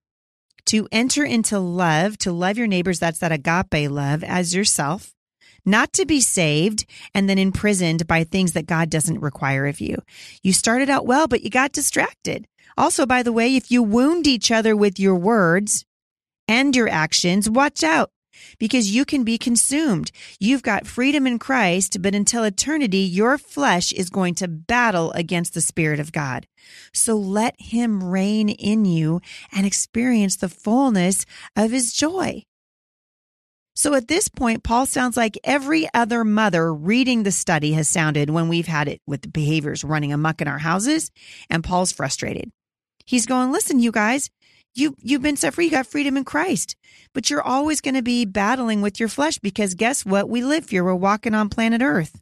To 0.65 0.87
enter 0.91 1.23
into 1.23 1.57
love, 1.57 2.17
to 2.19 2.31
love 2.31 2.57
your 2.57 2.67
neighbors, 2.67 2.99
that's 2.99 3.19
that 3.19 3.31
agape 3.31 3.89
love 3.89 4.23
as 4.23 4.53
yourself, 4.53 5.13
not 5.65 5.93
to 5.93 6.05
be 6.05 6.21
saved 6.21 6.85
and 7.15 7.27
then 7.27 7.39
imprisoned 7.39 8.05
by 8.05 8.23
things 8.23 8.51
that 8.53 8.67
God 8.67 8.89
doesn't 8.91 9.21
require 9.21 9.65
of 9.65 9.79
you. 9.79 9.97
You 10.43 10.53
started 10.53 10.89
out 10.89 11.07
well, 11.07 11.27
but 11.27 11.41
you 11.41 11.49
got 11.49 11.71
distracted. 11.71 12.45
Also, 12.77 13.07
by 13.07 13.23
the 13.23 13.33
way, 13.33 13.55
if 13.55 13.71
you 13.71 13.81
wound 13.81 14.27
each 14.27 14.51
other 14.51 14.75
with 14.75 14.99
your 14.99 15.15
words, 15.15 15.85
and 16.49 16.75
your 16.75 16.89
actions, 16.89 17.47
watch 17.49 17.83
out 17.83 18.11
because 18.57 18.93
you 18.93 19.05
can 19.05 19.23
be 19.23 19.37
consumed. 19.37 20.11
You've 20.39 20.63
got 20.63 20.87
freedom 20.87 21.27
in 21.27 21.39
Christ, 21.39 22.01
but 22.01 22.15
until 22.15 22.43
eternity, 22.43 22.99
your 22.99 23.37
flesh 23.37 23.91
is 23.93 24.09
going 24.09 24.35
to 24.35 24.47
battle 24.47 25.11
against 25.11 25.53
the 25.53 25.61
Spirit 25.61 25.99
of 25.99 26.11
God. 26.11 26.47
So 26.93 27.15
let 27.15 27.55
Him 27.59 28.03
reign 28.03 28.49
in 28.49 28.85
you 28.85 29.21
and 29.53 29.65
experience 29.65 30.37
the 30.37 30.49
fullness 30.49 31.25
of 31.55 31.71
His 31.71 31.93
joy. 31.93 32.43
So 33.75 33.93
at 33.93 34.09
this 34.09 34.27
point, 34.27 34.63
Paul 34.63 34.85
sounds 34.85 35.15
like 35.15 35.37
every 35.43 35.87
other 35.93 36.25
mother 36.25 36.73
reading 36.73 37.23
the 37.23 37.31
study 37.31 37.73
has 37.73 37.87
sounded 37.87 38.29
when 38.29 38.49
we've 38.49 38.67
had 38.67 38.89
it 38.89 39.01
with 39.07 39.21
the 39.21 39.29
behaviors 39.29 39.85
running 39.85 40.11
amuck 40.11 40.41
in 40.41 40.49
our 40.49 40.57
houses, 40.57 41.11
and 41.49 41.63
Paul's 41.63 41.93
frustrated. 41.93 42.51
He's 43.05 43.25
going, 43.25 43.51
listen, 43.51 43.79
you 43.79 43.91
guys, 43.91 44.29
you 44.75 44.95
you've 44.99 45.21
been 45.21 45.35
set 45.35 45.53
free. 45.53 45.65
You 45.65 45.71
got 45.71 45.87
freedom 45.87 46.17
in 46.17 46.23
Christ, 46.23 46.75
but 47.13 47.29
you're 47.29 47.41
always 47.41 47.81
going 47.81 47.95
to 47.95 48.01
be 48.01 48.25
battling 48.25 48.81
with 48.81 48.99
your 48.99 49.09
flesh 49.09 49.37
because 49.39 49.73
guess 49.73 50.05
what? 50.05 50.29
We 50.29 50.43
live 50.43 50.69
here. 50.69 50.83
We're 50.83 50.95
walking 50.95 51.33
on 51.35 51.49
planet 51.49 51.81
Earth, 51.81 52.21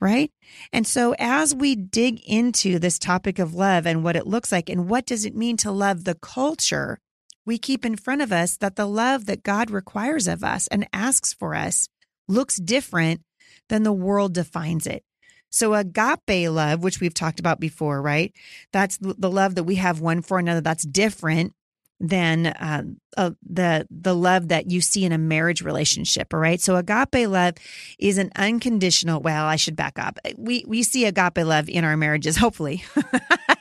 right? 0.00 0.30
And 0.72 0.86
so 0.86 1.14
as 1.18 1.54
we 1.54 1.74
dig 1.74 2.20
into 2.26 2.78
this 2.78 2.98
topic 2.98 3.38
of 3.38 3.54
love 3.54 3.86
and 3.86 4.04
what 4.04 4.16
it 4.16 4.26
looks 4.26 4.52
like 4.52 4.68
and 4.68 4.88
what 4.88 5.06
does 5.06 5.24
it 5.24 5.34
mean 5.34 5.56
to 5.58 5.70
love 5.70 6.04
the 6.04 6.14
culture, 6.14 6.98
we 7.44 7.58
keep 7.58 7.84
in 7.84 7.96
front 7.96 8.22
of 8.22 8.32
us 8.32 8.56
that 8.58 8.76
the 8.76 8.86
love 8.86 9.26
that 9.26 9.42
God 9.42 9.70
requires 9.70 10.26
of 10.26 10.44
us 10.44 10.66
and 10.68 10.88
asks 10.92 11.32
for 11.32 11.54
us 11.54 11.88
looks 12.28 12.56
different 12.56 13.22
than 13.68 13.82
the 13.82 13.92
world 13.92 14.34
defines 14.34 14.86
it. 14.86 15.04
So 15.50 15.74
agape 15.74 16.50
love, 16.50 16.82
which 16.82 17.00
we've 17.00 17.14
talked 17.14 17.40
about 17.40 17.60
before, 17.60 18.02
right? 18.02 18.32
That's 18.72 18.98
the 18.98 19.30
love 19.30 19.54
that 19.54 19.64
we 19.64 19.76
have 19.76 20.00
one 20.00 20.20
for 20.22 20.38
another. 20.38 20.60
That's 20.60 20.84
different 20.84 21.54
than 22.00 22.46
uh, 22.46 22.82
uh, 23.16 23.30
the 23.48 23.86
the 23.90 24.14
love 24.14 24.48
that 24.48 24.70
you 24.70 24.80
see 24.80 25.04
in 25.04 25.12
a 25.12 25.18
marriage 25.18 25.62
relationship. 25.62 26.32
All 26.34 26.40
right, 26.40 26.60
so 26.60 26.76
agape 26.76 27.28
love 27.28 27.54
is 27.98 28.18
an 28.18 28.30
unconditional. 28.36 29.20
Well, 29.20 29.46
I 29.46 29.56
should 29.56 29.76
back 29.76 29.98
up. 29.98 30.18
We 30.36 30.64
we 30.66 30.82
see 30.82 31.04
agape 31.06 31.38
love 31.38 31.68
in 31.68 31.84
our 31.84 31.96
marriages, 31.96 32.36
hopefully, 32.46 32.84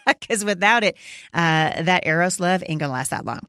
because 0.08 0.44
without 0.44 0.84
it, 0.84 0.98
uh, 1.34 1.82
that 1.84 2.06
eros 2.06 2.40
love 2.40 2.64
ain't 2.68 2.80
gonna 2.80 2.94
last 2.94 3.12
that 3.12 3.26
long. 3.26 3.48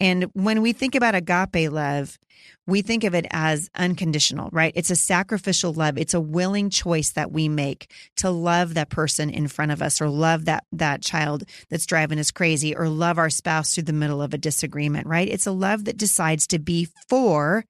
And 0.00 0.24
when 0.32 0.62
we 0.62 0.72
think 0.72 0.94
about 0.94 1.14
agape 1.14 1.70
love, 1.70 2.18
we 2.66 2.82
think 2.82 3.04
of 3.04 3.14
it 3.14 3.26
as 3.30 3.68
unconditional, 3.74 4.48
right? 4.52 4.72
It's 4.74 4.90
a 4.90 4.96
sacrificial 4.96 5.74
love. 5.74 5.98
It's 5.98 6.14
a 6.14 6.20
willing 6.20 6.70
choice 6.70 7.10
that 7.12 7.32
we 7.32 7.48
make 7.48 7.90
to 8.16 8.30
love 8.30 8.74
that 8.74 8.88
person 8.88 9.28
in 9.28 9.48
front 9.48 9.72
of 9.72 9.82
us 9.82 10.00
or 10.00 10.08
love 10.08 10.46
that 10.46 10.64
that 10.72 11.02
child 11.02 11.44
that's 11.68 11.84
driving 11.84 12.18
us 12.18 12.30
crazy 12.30 12.74
or 12.74 12.88
love 12.88 13.18
our 13.18 13.28
spouse 13.28 13.74
through 13.74 13.84
the 13.84 13.92
middle 13.92 14.22
of 14.22 14.32
a 14.32 14.38
disagreement, 14.38 15.06
right? 15.06 15.28
It's 15.28 15.46
a 15.46 15.52
love 15.52 15.84
that 15.84 15.98
decides 15.98 16.46
to 16.48 16.58
be 16.58 16.88
for 17.08 17.64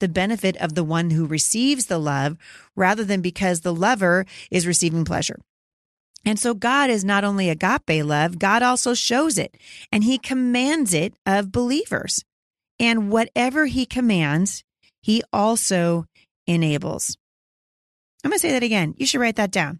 the 0.00 0.08
benefit 0.08 0.56
of 0.56 0.74
the 0.74 0.84
one 0.84 1.10
who 1.10 1.26
receives 1.26 1.86
the 1.86 1.98
love 1.98 2.36
rather 2.74 3.04
than 3.04 3.20
because 3.20 3.60
the 3.60 3.74
lover 3.74 4.26
is 4.50 4.66
receiving 4.66 5.04
pleasure. 5.04 5.38
And 6.26 6.40
so 6.40 6.54
God 6.54 6.90
is 6.90 7.04
not 7.04 7.22
only 7.22 7.48
agape 7.48 8.04
love, 8.04 8.40
God 8.40 8.62
also 8.62 8.94
shows 8.94 9.38
it 9.38 9.56
and 9.92 10.02
he 10.02 10.18
commands 10.18 10.92
it 10.92 11.14
of 11.24 11.52
believers. 11.52 12.24
And 12.80 13.10
whatever 13.10 13.66
he 13.66 13.86
commands, 13.86 14.64
he 15.00 15.22
also 15.32 16.04
enables. 16.46 17.16
I'm 18.24 18.30
going 18.30 18.38
to 18.38 18.42
say 18.46 18.50
that 18.50 18.64
again. 18.64 18.94
You 18.98 19.06
should 19.06 19.20
write 19.20 19.36
that 19.36 19.52
down. 19.52 19.78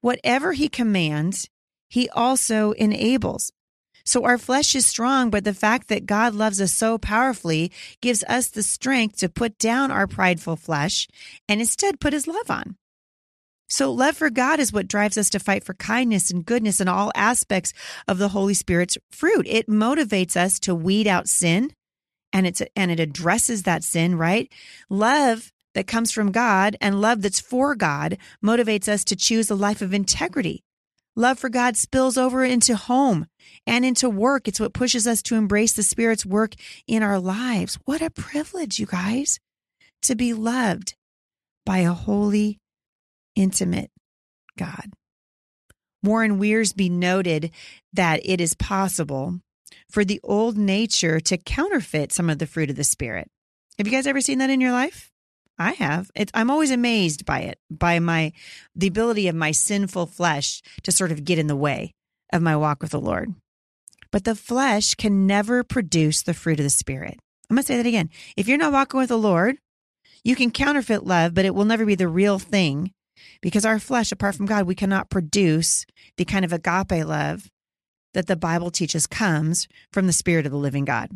Whatever 0.00 0.52
he 0.52 0.68
commands, 0.68 1.48
he 1.88 2.10
also 2.10 2.72
enables. 2.72 3.52
So 4.04 4.24
our 4.24 4.38
flesh 4.38 4.74
is 4.74 4.86
strong, 4.86 5.30
but 5.30 5.44
the 5.44 5.54
fact 5.54 5.88
that 5.88 6.06
God 6.06 6.34
loves 6.34 6.60
us 6.60 6.72
so 6.72 6.98
powerfully 6.98 7.72
gives 8.00 8.24
us 8.28 8.48
the 8.48 8.62
strength 8.62 9.18
to 9.18 9.28
put 9.28 9.56
down 9.58 9.90
our 9.90 10.06
prideful 10.06 10.56
flesh 10.56 11.08
and 11.48 11.60
instead 11.60 12.00
put 12.00 12.12
his 12.12 12.26
love 12.26 12.50
on. 12.50 12.76
So, 13.68 13.90
love 13.90 14.16
for 14.16 14.30
God 14.30 14.60
is 14.60 14.72
what 14.72 14.88
drives 14.88 15.18
us 15.18 15.28
to 15.30 15.40
fight 15.40 15.64
for 15.64 15.74
kindness 15.74 16.30
and 16.30 16.46
goodness 16.46 16.80
in 16.80 16.88
all 16.88 17.10
aspects 17.14 17.72
of 18.06 18.18
the 18.18 18.28
Holy 18.28 18.54
Spirit's 18.54 18.96
fruit. 19.10 19.46
It 19.48 19.66
motivates 19.66 20.36
us 20.36 20.60
to 20.60 20.74
weed 20.74 21.06
out 21.06 21.28
sin 21.28 21.72
and 22.32 22.46
it's 22.46 22.62
and 22.76 22.90
it 22.90 23.00
addresses 23.00 23.64
that 23.64 23.82
sin, 23.82 24.16
right? 24.16 24.52
Love 24.88 25.52
that 25.74 25.86
comes 25.86 26.12
from 26.12 26.32
God 26.32 26.76
and 26.80 27.00
love 27.00 27.22
that's 27.22 27.40
for 27.40 27.74
God 27.74 28.18
motivates 28.44 28.88
us 28.88 29.04
to 29.04 29.16
choose 29.16 29.50
a 29.50 29.54
life 29.54 29.82
of 29.82 29.92
integrity. 29.92 30.62
Love 31.16 31.38
for 31.38 31.48
God 31.48 31.76
spills 31.76 32.18
over 32.18 32.44
into 32.44 32.76
home 32.76 33.26
and 33.66 33.84
into 33.84 34.08
work. 34.08 34.46
It's 34.46 34.60
what 34.60 34.74
pushes 34.74 35.06
us 35.06 35.22
to 35.22 35.34
embrace 35.34 35.72
the 35.72 35.82
Spirit's 35.82 36.26
work 36.26 36.54
in 36.86 37.02
our 37.02 37.18
lives. 37.18 37.78
What 37.86 38.02
a 38.02 38.10
privilege, 38.10 38.78
you 38.78 38.86
guys, 38.86 39.40
to 40.02 40.14
be 40.14 40.34
loved 40.34 40.94
by 41.64 41.78
a 41.78 41.92
holy 41.92 42.58
intimate 43.36 43.90
God. 44.58 44.92
Warren 46.02 46.38
Wiersbe 46.38 46.90
noted 46.90 47.50
that 47.92 48.20
it 48.24 48.40
is 48.40 48.54
possible 48.54 49.40
for 49.90 50.04
the 50.04 50.20
old 50.22 50.56
nature 50.56 51.20
to 51.20 51.36
counterfeit 51.36 52.12
some 52.12 52.30
of 52.30 52.38
the 52.38 52.46
fruit 52.46 52.70
of 52.70 52.76
the 52.76 52.84
Spirit. 52.84 53.28
Have 53.78 53.86
you 53.86 53.92
guys 53.92 54.06
ever 54.06 54.20
seen 54.20 54.38
that 54.38 54.50
in 54.50 54.60
your 54.60 54.72
life? 54.72 55.10
I 55.58 55.72
have. 55.72 56.10
It's, 56.14 56.30
I'm 56.34 56.50
always 56.50 56.70
amazed 56.70 57.24
by 57.24 57.40
it, 57.40 57.58
by 57.70 57.98
my 57.98 58.32
the 58.74 58.86
ability 58.86 59.28
of 59.28 59.34
my 59.34 59.52
sinful 59.52 60.06
flesh 60.06 60.62
to 60.82 60.92
sort 60.92 61.12
of 61.12 61.24
get 61.24 61.38
in 61.38 61.46
the 61.46 61.56
way 61.56 61.94
of 62.32 62.42
my 62.42 62.56
walk 62.56 62.82
with 62.82 62.90
the 62.90 63.00
Lord. 63.00 63.34
But 64.12 64.24
the 64.24 64.34
flesh 64.34 64.94
can 64.94 65.26
never 65.26 65.64
produce 65.64 66.22
the 66.22 66.34
fruit 66.34 66.60
of 66.60 66.64
the 66.64 66.70
Spirit. 66.70 67.18
I'm 67.48 67.56
going 67.56 67.62
to 67.62 67.66
say 67.66 67.76
that 67.76 67.86
again. 67.86 68.10
If 68.36 68.48
you're 68.48 68.58
not 68.58 68.72
walking 68.72 68.98
with 68.98 69.08
the 69.08 69.18
Lord, 69.18 69.56
you 70.24 70.36
can 70.36 70.50
counterfeit 70.50 71.04
love, 71.04 71.34
but 71.34 71.44
it 71.44 71.54
will 71.54 71.64
never 71.64 71.84
be 71.84 71.94
the 71.94 72.08
real 72.08 72.38
thing 72.38 72.92
because 73.40 73.64
our 73.64 73.78
flesh, 73.78 74.12
apart 74.12 74.34
from 74.34 74.46
God, 74.46 74.66
we 74.66 74.74
cannot 74.74 75.10
produce 75.10 75.86
the 76.16 76.24
kind 76.24 76.44
of 76.44 76.52
agape 76.52 77.04
love 77.06 77.50
that 78.14 78.26
the 78.26 78.36
Bible 78.36 78.70
teaches 78.70 79.06
comes 79.06 79.68
from 79.92 80.06
the 80.06 80.12
Spirit 80.12 80.46
of 80.46 80.52
the 80.52 80.58
living 80.58 80.84
God. 80.84 81.10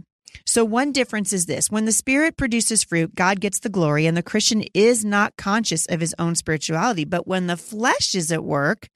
So, 0.47 0.64
one 0.64 0.92
difference 0.92 1.33
is 1.33 1.47
this 1.47 1.71
when 1.71 1.87
the 1.87 1.92
Spirit 1.92 2.37
produces 2.37 2.85
fruit, 2.85 3.14
God 3.14 3.40
gets 3.40 3.61
the 3.61 3.69
glory, 3.69 4.07
and 4.07 4.16
the 4.16 4.23
Christian 4.23 4.64
is 4.75 5.04
not 5.04 5.37
conscious 5.37 5.87
of 5.87 6.00
his 6.00 6.14
own 6.19 6.35
spirituality. 6.35 7.04
But 7.04 7.26
when 7.26 7.47
the 7.47 7.57
flesh 7.57 8.14
is 8.14 8.30
at 8.30 8.45
work, 8.45 8.88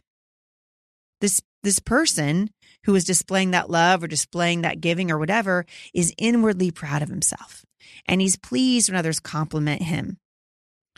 this, 1.21 1.41
this 1.63 1.81
person 1.81 2.51
who 2.85 2.95
is 2.95 3.05
displaying 3.05 3.53
that 3.53 3.71
love 3.71 4.03
or 4.03 4.07
displaying 4.07 4.63
that 4.63 4.81
giving 4.81 5.11
or 5.11 5.19
whatever 5.19 5.65
is 5.93 6.15
inwardly 6.19 6.71
proud 6.71 7.03
of 7.03 7.09
himself. 7.09 7.65
And 8.07 8.21
he's 8.21 8.37
pleased 8.37 8.91
when 8.91 8.99
others 8.99 9.21
compliment 9.21 9.83
him. 9.83 10.19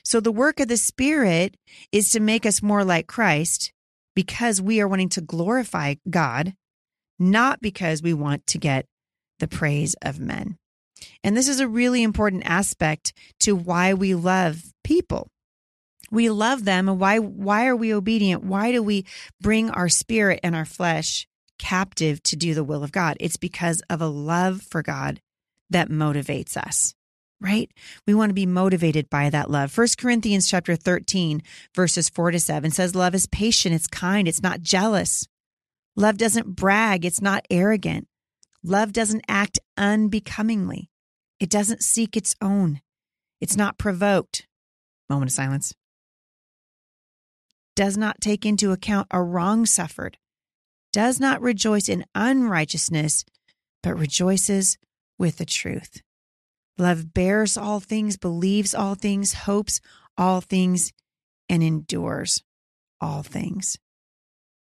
So 0.07 0.21
the 0.21 0.31
work 0.31 0.61
of 0.61 0.69
the 0.69 0.77
Spirit 0.77 1.57
is 1.91 2.13
to 2.13 2.21
make 2.21 2.47
us 2.47 2.63
more 2.63 2.85
like 2.85 3.09
Christ 3.09 3.73
because 4.15 4.63
we 4.63 4.81
are 4.81 4.87
wanting 4.87 5.09
to 5.09 5.21
glorify 5.21 5.97
God, 6.09 6.55
not 7.19 7.61
because 7.61 8.05
we 8.05 8.15
want 8.15 8.47
to 8.47 8.59
get 8.59 8.87
the 9.41 9.49
praise 9.49 9.97
of 10.03 10.21
men. 10.21 10.59
And 11.25 11.37
this 11.37 11.49
is 11.49 11.59
a 11.59 11.67
really 11.67 12.05
important 12.05 12.45
aspect 12.47 13.15
to 13.41 13.57
why 13.57 13.95
we 13.95 14.15
love 14.15 14.63
people. 14.85 15.27
We 16.13 16.31
love 16.31 16.65
them 16.65 16.89
and 16.89 17.01
why 17.01 17.19
why 17.19 17.67
are 17.67 17.75
we 17.75 17.93
obedient? 17.93 18.45
Why 18.45 18.71
do 18.71 18.85
we 18.85 19.07
bring 19.41 19.71
our 19.71 19.89
spirit 19.89 20.39
and 20.45 20.55
our 20.55 20.65
flesh 20.65 21.27
captive 21.59 22.23
to 22.23 22.37
do 22.37 22.55
the 22.55 22.63
will 22.63 22.85
of 22.85 22.93
God? 22.93 23.17
It's 23.19 23.37
because 23.37 23.83
of 23.91 24.01
a 24.01 24.07
love 24.07 24.63
for 24.63 24.85
God 24.85 25.21
that 25.69 25.91
motivates 25.91 26.57
us 26.57 26.95
right? 27.41 27.71
We 28.07 28.15
want 28.15 28.31
to 28.31 28.35
be 28.35 28.47
motivated 28.47 29.11
by 29.11 29.31
that 29.31 29.51
love. 29.51 29.71
First 29.71 29.99
Corinthians 29.99 30.49
chapter 30.49 30.77
13 30.77 31.43
verses 31.75 32.09
4 32.09 32.33
to 32.33 32.41
7 32.41 32.71
says 32.71 32.95
love 32.95 33.15
is 33.15 33.27
patient, 33.27 33.75
it's 33.75 33.87
kind, 33.87 34.27
it's 34.27 34.43
not 34.43 34.63
jealous. 34.63 35.27
Love 35.97 36.17
doesn't 36.19 36.57
brag, 36.57 37.05
it's 37.05 37.23
not 37.23 37.47
arrogant. 37.51 38.07
Love 38.63 38.93
doesn't 38.93 39.25
act 39.29 39.59
unbecomingly. 39.77 40.91
It 41.39 41.51
doesn't 41.51 41.83
seek 41.83 42.17
its 42.17 42.35
own. 42.41 42.81
It's 43.41 43.57
not 43.57 43.79
provoked. 43.79 44.47
Moment 45.09 45.31
of 45.31 45.35
silence. 45.35 45.73
Does 47.77 47.97
not 47.97 48.21
take 48.21 48.47
into 48.47 48.73
account 48.73 49.07
a 49.11 49.23
wrong 49.23 49.67
suffered. 49.67 50.19
Does 50.93 51.21
not 51.21 51.43
rejoice 51.43 51.89
in 51.89 52.07
unrighteousness, 52.15 53.25
but 53.83 53.99
rejoices 53.99 54.79
with 55.19 55.37
the 55.37 55.45
truth. 55.45 56.03
Love 56.79 57.15
bears 57.15 57.57
all 57.57 57.81
things, 57.81 58.17
believes 58.17 58.75
all 58.75 58.95
things, 58.95 59.33
hopes 59.33 59.81
all 60.19 60.41
things, 60.41 60.93
and 61.49 61.63
endures 61.63 62.43
all 63.01 63.23
things. 63.23 63.79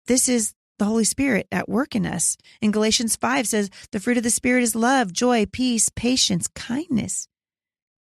This 0.06 0.28
is 0.28 0.54
the 0.78 0.84
Holy 0.84 1.04
Spirit 1.04 1.46
at 1.50 1.68
work 1.68 1.94
in 1.94 2.04
us. 2.04 2.36
In 2.60 2.72
Galatians 2.72 3.16
5 3.16 3.46
says, 3.46 3.70
the 3.92 4.00
fruit 4.00 4.16
of 4.16 4.22
the 4.22 4.30
Spirit 4.30 4.62
is 4.62 4.74
love, 4.74 5.12
joy, 5.12 5.46
peace, 5.46 5.88
patience, 5.88 6.48
kindness, 6.48 7.28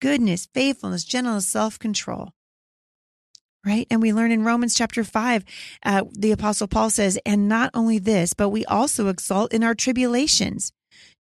goodness, 0.00 0.48
faithfulness, 0.52 1.04
gentleness, 1.04 1.48
self 1.48 1.78
control. 1.78 2.30
Right? 3.66 3.86
And 3.90 4.00
we 4.00 4.12
learn 4.12 4.30
in 4.30 4.44
Romans 4.44 4.74
chapter 4.74 5.02
5, 5.02 5.44
uh, 5.84 6.04
the 6.12 6.30
Apostle 6.30 6.68
Paul 6.68 6.90
says, 6.90 7.18
and 7.26 7.48
not 7.48 7.70
only 7.74 7.98
this, 7.98 8.32
but 8.32 8.50
we 8.50 8.64
also 8.64 9.08
exult 9.08 9.52
in 9.52 9.64
our 9.64 9.74
tribulations, 9.74 10.72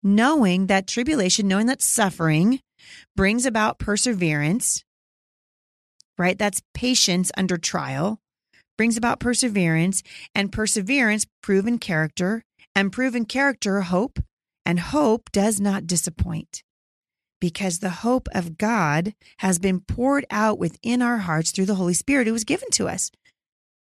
knowing 0.03 0.67
that 0.67 0.87
tribulation, 0.87 1.49
knowing 1.49 1.67
that 1.67 1.81
suffering 1.81 2.61
brings 3.15 3.47
about 3.47 3.79
perseverance, 3.79 4.85
right? 6.19 6.39
That's 6.39 6.63
patience 6.75 7.31
under 7.37 7.57
trial, 7.57 8.21
brings 8.77 8.97
about 8.97 9.21
perseverance, 9.21 10.03
and 10.35 10.53
perseverance, 10.53 11.27
proven 11.43 11.79
character, 11.79 12.43
and 12.75 12.93
proven 12.93 13.25
character, 13.25 13.81
hope, 13.83 14.19
and 14.65 14.81
hope 14.81 15.31
does 15.33 15.61
not 15.61 15.87
disappoint. 15.87 16.63
Because 17.41 17.79
the 17.79 17.91
hope 17.91 18.29
of 18.35 18.59
God 18.59 19.15
has 19.39 19.59
been 19.59 19.81
poured 19.81 20.25
out 20.31 20.59
within 20.59 21.03
our 21.03 21.19
hearts 21.19 21.51
through 21.51 21.67
the 21.67 21.75
Holy 21.75 21.95
Spirit 21.95 22.27
who 22.27 22.33
was 22.33 22.45
given 22.45 22.71
to 22.73 22.89
us. 22.89 23.11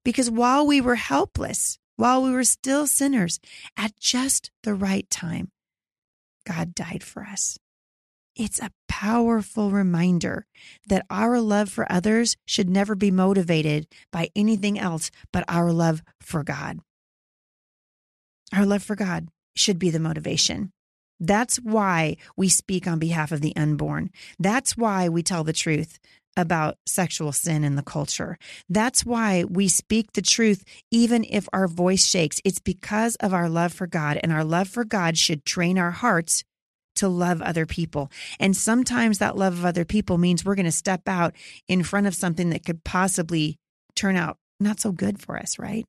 Because 0.04 0.30
while 0.30 0.66
we 0.66 0.80
were 0.80 0.96
helpless, 0.96 1.78
while 1.96 2.22
we 2.22 2.30
were 2.32 2.44
still 2.44 2.86
sinners, 2.86 3.38
at 3.76 3.98
just 4.00 4.50
the 4.62 4.74
right 4.74 5.08
time, 5.10 5.50
God 6.46 6.74
died 6.74 7.04
for 7.04 7.22
us. 7.24 7.58
It's 8.34 8.60
a 8.60 8.70
powerful 8.88 9.70
reminder 9.70 10.46
that 10.88 11.04
our 11.10 11.38
love 11.40 11.68
for 11.68 11.90
others 11.90 12.36
should 12.46 12.70
never 12.70 12.94
be 12.94 13.10
motivated 13.10 13.86
by 14.10 14.30
anything 14.34 14.78
else 14.78 15.10
but 15.32 15.44
our 15.48 15.72
love 15.72 16.02
for 16.20 16.42
God. 16.42 16.80
Our 18.54 18.64
love 18.64 18.82
for 18.82 18.96
God 18.96 19.28
should 19.54 19.78
be 19.78 19.90
the 19.90 20.00
motivation. 20.00 20.72
That's 21.20 21.56
why 21.56 22.16
we 22.36 22.48
speak 22.48 22.86
on 22.86 22.98
behalf 22.98 23.32
of 23.32 23.42
the 23.42 23.54
unborn. 23.54 24.10
That's 24.38 24.76
why 24.76 25.08
we 25.08 25.22
tell 25.22 25.44
the 25.44 25.52
truth 25.52 25.98
about 26.36 26.78
sexual 26.86 27.32
sin 27.32 27.64
in 27.64 27.76
the 27.76 27.82
culture. 27.82 28.38
That's 28.68 29.04
why 29.04 29.44
we 29.44 29.68
speak 29.68 30.12
the 30.12 30.22
truth 30.22 30.64
even 30.90 31.24
if 31.28 31.48
our 31.52 31.68
voice 31.68 32.06
shakes. 32.06 32.40
It's 32.44 32.58
because 32.58 33.16
of 33.16 33.34
our 33.34 33.48
love 33.48 33.72
for 33.72 33.86
God, 33.86 34.18
and 34.22 34.32
our 34.32 34.44
love 34.44 34.68
for 34.68 34.84
God 34.84 35.18
should 35.18 35.44
train 35.44 35.78
our 35.78 35.90
hearts 35.90 36.42
to 36.96 37.08
love 37.08 37.40
other 37.42 37.66
people. 37.66 38.10
And 38.38 38.56
sometimes 38.56 39.18
that 39.18 39.36
love 39.36 39.54
of 39.54 39.64
other 39.64 39.84
people 39.84 40.18
means 40.18 40.44
we're 40.44 40.54
going 40.54 40.66
to 40.66 40.72
step 40.72 41.02
out 41.06 41.34
in 41.68 41.82
front 41.82 42.06
of 42.06 42.14
something 42.14 42.50
that 42.50 42.64
could 42.64 42.84
possibly 42.84 43.56
turn 43.94 44.16
out 44.16 44.38
not 44.60 44.80
so 44.80 44.92
good 44.92 45.20
for 45.20 45.38
us, 45.38 45.58
right? 45.58 45.84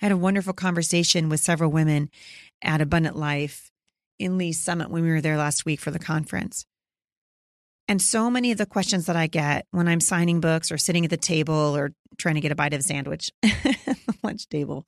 I 0.00 0.06
had 0.06 0.12
a 0.12 0.16
wonderful 0.16 0.52
conversation 0.52 1.28
with 1.28 1.40
several 1.40 1.70
women 1.70 2.10
at 2.62 2.80
Abundant 2.80 3.16
Life 3.16 3.70
in 4.18 4.38
Lee's 4.38 4.60
Summit 4.60 4.90
when 4.90 5.02
we 5.02 5.10
were 5.10 5.20
there 5.20 5.36
last 5.36 5.64
week 5.64 5.80
for 5.80 5.90
the 5.90 5.98
conference. 5.98 6.64
And 7.88 8.00
so 8.00 8.30
many 8.30 8.52
of 8.52 8.58
the 8.58 8.66
questions 8.66 9.06
that 9.06 9.16
I 9.16 9.26
get 9.26 9.66
when 9.72 9.88
I'm 9.88 10.00
signing 10.00 10.40
books 10.40 10.70
or 10.70 10.78
sitting 10.78 11.04
at 11.04 11.10
the 11.10 11.16
table 11.16 11.76
or 11.76 11.92
trying 12.18 12.36
to 12.36 12.40
get 12.40 12.52
a 12.52 12.54
bite 12.54 12.72
of 12.72 12.80
a 12.80 12.82
sandwich, 12.84 13.30
at 13.42 13.50
the 13.64 14.14
lunch 14.22 14.48
table, 14.48 14.86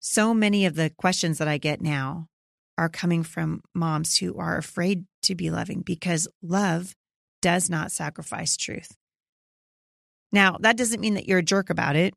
so 0.00 0.34
many 0.34 0.66
of 0.66 0.74
the 0.74 0.90
questions 0.90 1.38
that 1.38 1.46
I 1.46 1.58
get 1.58 1.80
now 1.80 2.26
are 2.78 2.88
coming 2.88 3.22
from 3.22 3.62
moms 3.74 4.18
who 4.18 4.38
are 4.38 4.56
afraid 4.56 5.04
to 5.22 5.34
be 5.34 5.50
loving 5.50 5.82
because 5.82 6.28
love 6.42 6.94
does 7.40 7.68
not 7.68 7.92
sacrifice 7.92 8.56
truth. 8.56 8.96
Now, 10.32 10.56
that 10.60 10.76
doesn't 10.76 11.00
mean 11.00 11.14
that 11.14 11.28
you're 11.28 11.40
a 11.40 11.44
jerk 11.44 11.68
about 11.68 11.96
it, 11.96 12.14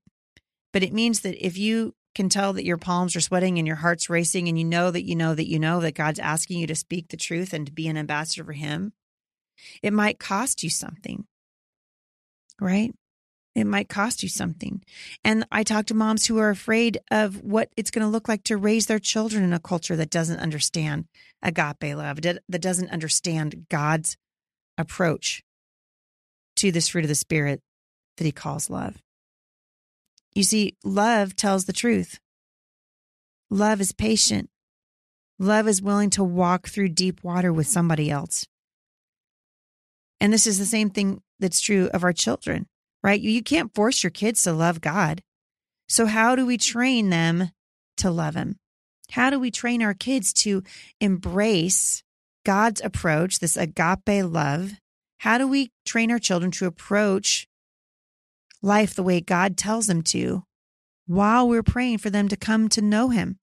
but 0.71 0.83
it 0.83 0.93
means 0.93 1.21
that 1.21 1.45
if 1.45 1.57
you 1.57 1.93
can 2.13 2.29
tell 2.29 2.53
that 2.53 2.65
your 2.65 2.77
palms 2.77 3.15
are 3.15 3.21
sweating 3.21 3.57
and 3.57 3.67
your 3.67 3.75
heart's 3.75 4.09
racing 4.09 4.47
and 4.47 4.57
you 4.57 4.63
know 4.63 4.89
that 4.89 5.03
you 5.03 5.15
know 5.15 5.35
that 5.35 5.49
you 5.49 5.59
know 5.59 5.81
that 5.81 5.95
God's 5.95 6.19
asking 6.19 6.59
you 6.59 6.67
to 6.67 6.75
speak 6.75 7.09
the 7.09 7.17
truth 7.17 7.53
and 7.53 7.65
to 7.65 7.73
be 7.73 7.87
an 7.89 7.97
ambassador 7.97 8.45
for 8.45 8.53
Him, 8.53 8.93
it 9.83 9.91
might 9.91 10.19
cost 10.19 10.63
you 10.63 10.69
something, 10.69 11.25
right? 12.59 12.93
It 13.55 13.65
might 13.65 13.87
cost 13.87 14.21
you 14.21 14.27
something. 14.27 14.83
And 15.23 15.45
I 15.49 15.63
talk 15.63 15.85
to 15.85 15.93
moms 15.93 16.25
who 16.25 16.37
are 16.39 16.49
afraid 16.49 16.99
of 17.09 17.41
what 17.41 17.69
it's 17.77 17.89
going 17.89 18.05
to 18.05 18.11
look 18.11 18.27
like 18.27 18.43
to 18.45 18.57
raise 18.57 18.87
their 18.87 18.99
children 18.99 19.43
in 19.43 19.53
a 19.53 19.59
culture 19.59 19.95
that 19.95 20.09
doesn't 20.09 20.39
understand 20.39 21.05
agape 21.41 21.95
love, 21.95 22.21
that 22.21 22.41
doesn't 22.49 22.91
understand 22.91 23.67
God's 23.69 24.17
approach 24.77 25.41
to 26.57 26.71
this 26.71 26.89
fruit 26.89 27.05
of 27.05 27.09
the 27.09 27.15
Spirit 27.15 27.61
that 28.17 28.25
He 28.25 28.31
calls 28.33 28.69
love. 28.69 28.97
You 30.33 30.43
see, 30.43 30.75
love 30.83 31.35
tells 31.35 31.63
the 31.63 31.73
truth. 31.73 32.19
Love 33.49 33.79
is 33.79 33.93
patient. 33.93 34.49
Love 35.39 35.67
is 35.67 35.81
willing 35.81 36.09
to 36.11 36.23
walk 36.23 36.67
through 36.67 36.89
deep 36.89 37.23
water 37.23 37.53
with 37.53 37.67
somebody 37.67 38.11
else. 38.11 38.45
And 40.19 40.33
this 40.33 40.47
is 40.47 40.57
the 40.57 40.65
same 40.65 40.89
thing 40.89 41.21
that's 41.39 41.61
true 41.61 41.89
of 41.93 42.03
our 42.03 42.13
children, 42.13 42.67
right? 43.05 43.21
You 43.21 43.43
can't 43.43 43.75
force 43.75 44.01
your 44.01 44.09
kids 44.09 44.41
to 44.43 44.51
love 44.51 44.81
God. 44.81 45.21
So, 45.87 46.07
how 46.07 46.35
do 46.35 46.43
we 46.43 46.57
train 46.57 47.11
them 47.11 47.51
to 47.97 48.09
love 48.09 48.33
Him? 48.33 48.57
How 49.11 49.29
do 49.29 49.39
we 49.39 49.51
train 49.51 49.83
our 49.83 49.93
kids 49.93 50.33
to 50.33 50.63
embrace 50.99 52.01
God's 52.43 52.81
approach, 52.81 53.37
this 53.37 53.57
agape 53.57 54.25
love? 54.25 54.71
How 55.19 55.37
do 55.37 55.47
we 55.47 55.69
train 55.85 56.09
our 56.09 56.17
children 56.17 56.49
to 56.53 56.65
approach 56.65 57.47
life 58.63 58.95
the 58.95 59.03
way 59.03 59.21
God 59.21 59.55
tells 59.55 59.85
them 59.85 60.01
to 60.01 60.41
while 61.05 61.47
we're 61.47 61.61
praying 61.61 61.99
for 61.99 62.09
them 62.09 62.27
to 62.27 62.35
come 62.35 62.69
to 62.69 62.81
know 62.81 63.09
Him? 63.09 63.37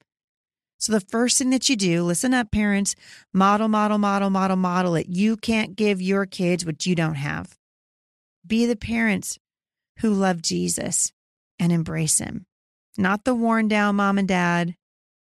So, 0.78 0.90
the 0.92 0.99
first 0.99 1.38
thing 1.38 1.50
that 1.50 1.69
you 1.69 1.76
do, 1.76 2.02
listen 2.02 2.35
up, 2.35 2.50
parents, 2.50 2.97
model, 3.33 3.69
model, 3.69 3.99
model, 3.99 4.28
model, 4.28 4.57
model 4.57 4.97
it. 4.97 5.07
You 5.09 5.37
can't 5.37 5.76
give 5.76 6.02
your 6.02 6.26
kids 6.26 6.66
what 6.66 6.85
you 6.85 6.97
don't 6.97 7.14
have. 7.14 7.57
Be 8.45 8.66
the 8.66 8.75
parents 8.75 9.38
who 9.99 10.11
love 10.11 10.42
Jesus 10.42 11.12
and 11.58 11.72
embrace 11.72 12.18
Him, 12.18 12.44
not 12.96 13.25
the 13.25 13.34
worn 13.34 13.68
down 13.68 13.96
mom 13.96 14.18
and 14.18 14.28
dad 14.28 14.75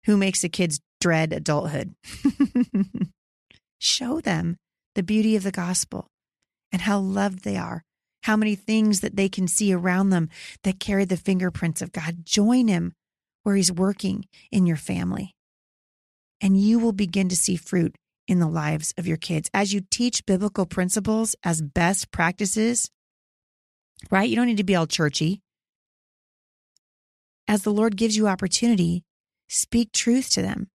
who 0.07 0.17
makes 0.17 0.43
the 0.43 0.49
kids 0.49 0.81
dread 1.01 1.33
adulthood. 1.33 1.95
Show 3.79 4.21
them 4.21 4.57
the 4.95 5.03
beauty 5.03 5.37
of 5.37 5.43
the 5.43 5.51
gospel 5.51 6.07
and 6.71 6.83
how 6.83 6.99
loved 6.99 7.45
they 7.45 7.57
are, 7.57 7.83
how 8.25 8.37
many 8.37 8.55
things 8.55 9.01
that 9.01 9.17
they 9.17 9.29
can 9.29 9.49
see 9.49 9.73
around 9.73 10.11
them 10.11 10.29
that 10.65 10.81
carry 10.81 11.05
the 11.05 11.17
fingerprints 11.17 11.83
of 11.83 11.93
God. 11.93 12.25
Join 12.25 12.69
Him 12.69 12.93
where 13.43 13.57
He's 13.57 13.73
working 13.73 14.27
in 14.51 14.67
your 14.67 14.77
family. 14.77 15.35
And 16.41 16.61
you 16.61 16.79
will 16.79 16.93
begin 16.93 17.29
to 17.29 17.37
see 17.37 17.57
fruit 17.57 17.95
in 18.27 18.39
the 18.41 18.49
lives 18.49 18.95
of 18.97 19.07
your 19.07 19.17
kids. 19.17 19.51
As 19.53 19.73
you 19.73 19.83
teach 19.91 20.27
biblical 20.27 20.67
principles 20.67 21.37
as 21.45 21.63
best 21.63 22.11
practices, 22.11 22.89
right? 24.11 24.29
You 24.29 24.37
don't 24.37 24.47
need 24.47 24.57
to 24.59 24.65
be 24.65 24.77
all 24.77 24.87
churchy. 24.87 25.41
As 27.49 27.63
the 27.63 27.73
Lord 27.73 27.97
gives 27.97 28.17
you 28.17 28.29
opportunity, 28.29 29.03
speak 29.49 29.93
truth 29.93 30.31
to 30.31 30.43
them. 30.43 30.69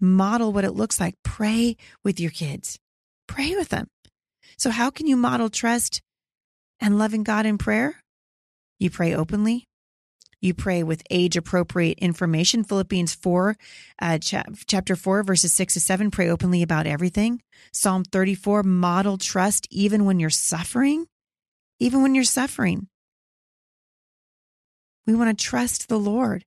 Model 0.00 0.52
what 0.52 0.64
it 0.64 0.72
looks 0.72 1.00
like. 1.00 1.14
Pray 1.22 1.76
with 2.04 2.20
your 2.20 2.30
kids. 2.30 2.78
Pray 3.26 3.54
with 3.56 3.70
them. 3.70 3.88
So, 4.58 4.70
how 4.70 4.90
can 4.90 5.06
you 5.06 5.16
model 5.16 5.48
trust 5.48 6.00
and 6.80 6.98
loving 6.98 7.22
God 7.22 7.46
in 7.46 7.58
prayer? 7.58 8.00
You 8.78 8.90
pray 8.90 9.14
openly, 9.14 9.64
you 10.40 10.54
pray 10.54 10.82
with 10.82 11.02
age 11.10 11.36
appropriate 11.36 11.98
information. 11.98 12.62
Philippians 12.62 13.14
4, 13.14 13.56
uh, 14.00 14.18
chapter 14.18 14.94
4, 14.94 15.22
verses 15.22 15.52
6 15.52 15.74
to 15.74 15.80
7, 15.80 16.10
pray 16.10 16.28
openly 16.28 16.62
about 16.62 16.86
everything. 16.86 17.40
Psalm 17.72 18.04
34, 18.04 18.62
model 18.62 19.16
trust 19.16 19.66
even 19.70 20.04
when 20.04 20.20
you're 20.20 20.30
suffering. 20.30 21.06
Even 21.78 22.02
when 22.02 22.14
you're 22.14 22.24
suffering. 22.24 22.88
We 25.06 25.14
want 25.14 25.36
to 25.36 25.44
trust 25.44 25.88
the 25.88 25.98
Lord. 25.98 26.44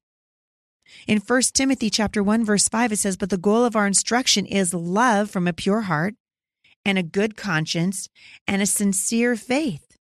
In 1.08 1.20
1 1.20 1.42
Timothy 1.54 1.89
chapter 1.89 2.24
1 2.24 2.44
verse 2.44 2.68
5 2.68 2.92
it 2.94 2.98
says 2.98 3.15
but 3.15 3.30
the 3.30 3.38
goal 3.38 3.63
of 3.63 3.76
our 3.76 3.86
instruction 3.86 4.46
is 4.46 4.74
love 4.74 5.30
from 5.30 5.48
a 5.48 5.54
pure 5.54 5.82
heart 5.82 6.15
and 6.84 6.98
a 6.98 7.04
good 7.04 7.38
conscience 7.38 8.10
and 8.48 8.62
a 8.62 8.65
sincere 8.65 9.36
faith. 9.36 9.98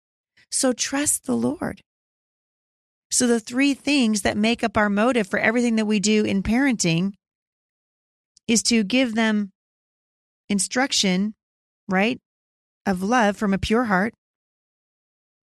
So 0.50 0.72
trust 0.72 1.26
the 1.26 1.36
Lord. 1.36 1.82
So, 3.10 3.26
the 3.26 3.40
three 3.40 3.74
things 3.74 4.22
that 4.22 4.36
make 4.36 4.64
up 4.64 4.76
our 4.76 4.90
motive 4.90 5.28
for 5.28 5.38
everything 5.38 5.76
that 5.76 5.86
we 5.86 6.00
do 6.00 6.24
in 6.24 6.42
parenting 6.42 7.12
is 8.48 8.62
to 8.64 8.82
give 8.82 9.14
them 9.14 9.50
instruction, 10.48 11.34
right, 11.88 12.18
of 12.84 13.02
love 13.02 13.36
from 13.36 13.54
a 13.54 13.58
pure 13.58 13.84
heart 13.84 14.12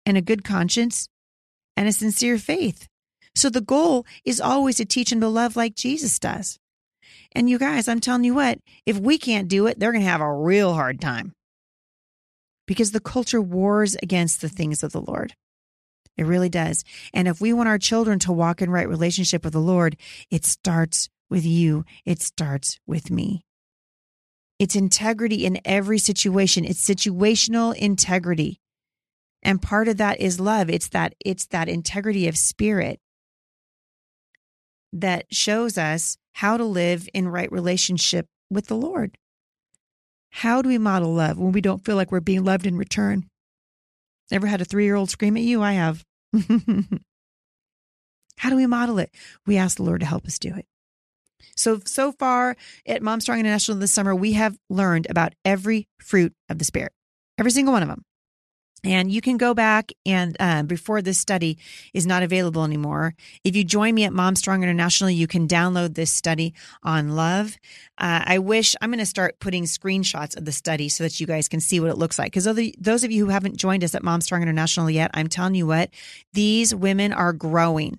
and 0.08 0.18
a 0.18 0.22
good 0.22 0.44
conscience 0.44 1.08
and 1.76 1.86
a 1.86 1.92
sincere 1.92 2.38
faith. 2.38 2.88
So, 3.34 3.50
the 3.50 3.60
goal 3.60 4.04
is 4.24 4.40
always 4.40 4.76
to 4.76 4.84
teach 4.84 5.10
them 5.10 5.20
to 5.20 5.28
love 5.28 5.54
like 5.54 5.74
Jesus 5.74 6.18
does. 6.18 6.58
And 7.32 7.48
you 7.48 7.58
guys, 7.58 7.86
I'm 7.86 8.00
telling 8.00 8.24
you 8.24 8.34
what, 8.34 8.58
if 8.86 8.98
we 8.98 9.18
can't 9.18 9.48
do 9.48 9.66
it, 9.66 9.78
they're 9.78 9.92
going 9.92 10.02
to 10.02 10.10
have 10.10 10.20
a 10.20 10.32
real 10.32 10.74
hard 10.74 11.00
time 11.00 11.32
because 12.66 12.92
the 12.92 13.00
culture 13.00 13.40
wars 13.40 13.96
against 14.02 14.40
the 14.40 14.48
things 14.48 14.82
of 14.82 14.92
the 14.92 15.00
Lord. 15.00 15.34
It 16.16 16.26
really 16.26 16.48
does. 16.48 16.84
And 17.14 17.28
if 17.28 17.40
we 17.40 17.52
want 17.52 17.68
our 17.68 17.78
children 17.78 18.18
to 18.20 18.32
walk 18.32 18.60
in 18.60 18.70
right 18.70 18.88
relationship 18.88 19.44
with 19.44 19.52
the 19.52 19.60
Lord, 19.60 19.96
it 20.30 20.44
starts 20.44 21.08
with 21.30 21.46
you. 21.46 21.84
It 22.04 22.20
starts 22.20 22.78
with 22.86 23.10
me. 23.10 23.44
It's 24.58 24.74
integrity 24.74 25.44
in 25.44 25.60
every 25.64 25.98
situation. 25.98 26.64
It's 26.64 26.84
situational 26.84 27.74
integrity. 27.76 28.58
And 29.42 29.62
part 29.62 29.88
of 29.88 29.96
that 29.98 30.20
is 30.20 30.40
love. 30.40 30.68
It's 30.68 30.88
that 30.88 31.14
it's 31.24 31.46
that 31.46 31.68
integrity 31.68 32.28
of 32.28 32.36
spirit 32.36 33.00
that 34.92 35.26
shows 35.32 35.78
us 35.78 36.16
how 36.32 36.56
to 36.56 36.64
live 36.64 37.08
in 37.14 37.28
right 37.28 37.50
relationship 37.52 38.26
with 38.50 38.66
the 38.66 38.76
Lord. 38.76 39.16
How 40.30 40.62
do 40.62 40.68
we 40.68 40.78
model 40.78 41.12
love 41.12 41.38
when 41.38 41.52
we 41.52 41.60
don't 41.60 41.84
feel 41.84 41.96
like 41.96 42.10
we're 42.12 42.20
being 42.20 42.44
loved 42.44 42.66
in 42.66 42.76
return? 42.76 43.28
Ever 44.30 44.46
had 44.46 44.60
a 44.60 44.64
three 44.64 44.84
year 44.84 44.94
old 44.94 45.10
scream 45.10 45.36
at 45.36 45.42
you? 45.42 45.62
I 45.62 45.72
have. 45.72 46.04
How 48.38 48.50
do 48.50 48.56
we 48.56 48.66
model 48.66 48.98
it? 48.98 49.10
We 49.46 49.56
ask 49.56 49.78
the 49.78 49.82
Lord 49.82 50.00
to 50.00 50.06
help 50.06 50.26
us 50.26 50.38
do 50.38 50.54
it. 50.54 50.66
So, 51.56 51.80
so 51.84 52.12
far 52.12 52.56
at 52.86 53.02
Mom 53.02 53.20
Strong 53.20 53.40
International 53.40 53.78
this 53.78 53.92
summer, 53.92 54.14
we 54.14 54.34
have 54.34 54.56
learned 54.70 55.08
about 55.10 55.32
every 55.44 55.88
fruit 56.00 56.32
of 56.48 56.58
the 56.58 56.64
Spirit, 56.64 56.92
every 57.36 57.50
single 57.50 57.72
one 57.72 57.82
of 57.82 57.88
them. 57.88 58.04
And 58.84 59.10
you 59.10 59.20
can 59.20 59.38
go 59.38 59.54
back 59.54 59.92
and 60.06 60.36
uh, 60.38 60.62
before 60.62 61.02
this 61.02 61.18
study 61.18 61.58
is 61.92 62.06
not 62.06 62.22
available 62.22 62.64
anymore. 62.64 63.14
If 63.42 63.56
you 63.56 63.64
join 63.64 63.94
me 63.94 64.04
at 64.04 64.12
Mom 64.12 64.36
Strong 64.36 64.62
International, 64.62 65.10
you 65.10 65.26
can 65.26 65.48
download 65.48 65.94
this 65.94 66.12
study 66.12 66.54
on 66.84 67.16
love. 67.16 67.56
Uh, 67.98 68.22
I 68.24 68.38
wish 68.38 68.76
I'm 68.80 68.90
going 68.90 69.00
to 69.00 69.06
start 69.06 69.40
putting 69.40 69.64
screenshots 69.64 70.36
of 70.36 70.44
the 70.44 70.52
study 70.52 70.88
so 70.88 71.02
that 71.02 71.18
you 71.18 71.26
guys 71.26 71.48
can 71.48 71.60
see 71.60 71.80
what 71.80 71.90
it 71.90 71.98
looks 71.98 72.18
like. 72.18 72.32
Because 72.32 72.48
those 72.78 73.02
of 73.02 73.10
you 73.10 73.24
who 73.24 73.32
haven't 73.32 73.56
joined 73.56 73.82
us 73.82 73.96
at 73.96 74.04
Mom 74.04 74.20
Strong 74.20 74.42
International 74.42 74.88
yet, 74.88 75.10
I'm 75.12 75.28
telling 75.28 75.56
you 75.56 75.66
what, 75.66 75.90
these 76.32 76.72
women 76.72 77.12
are 77.12 77.32
growing. 77.32 77.98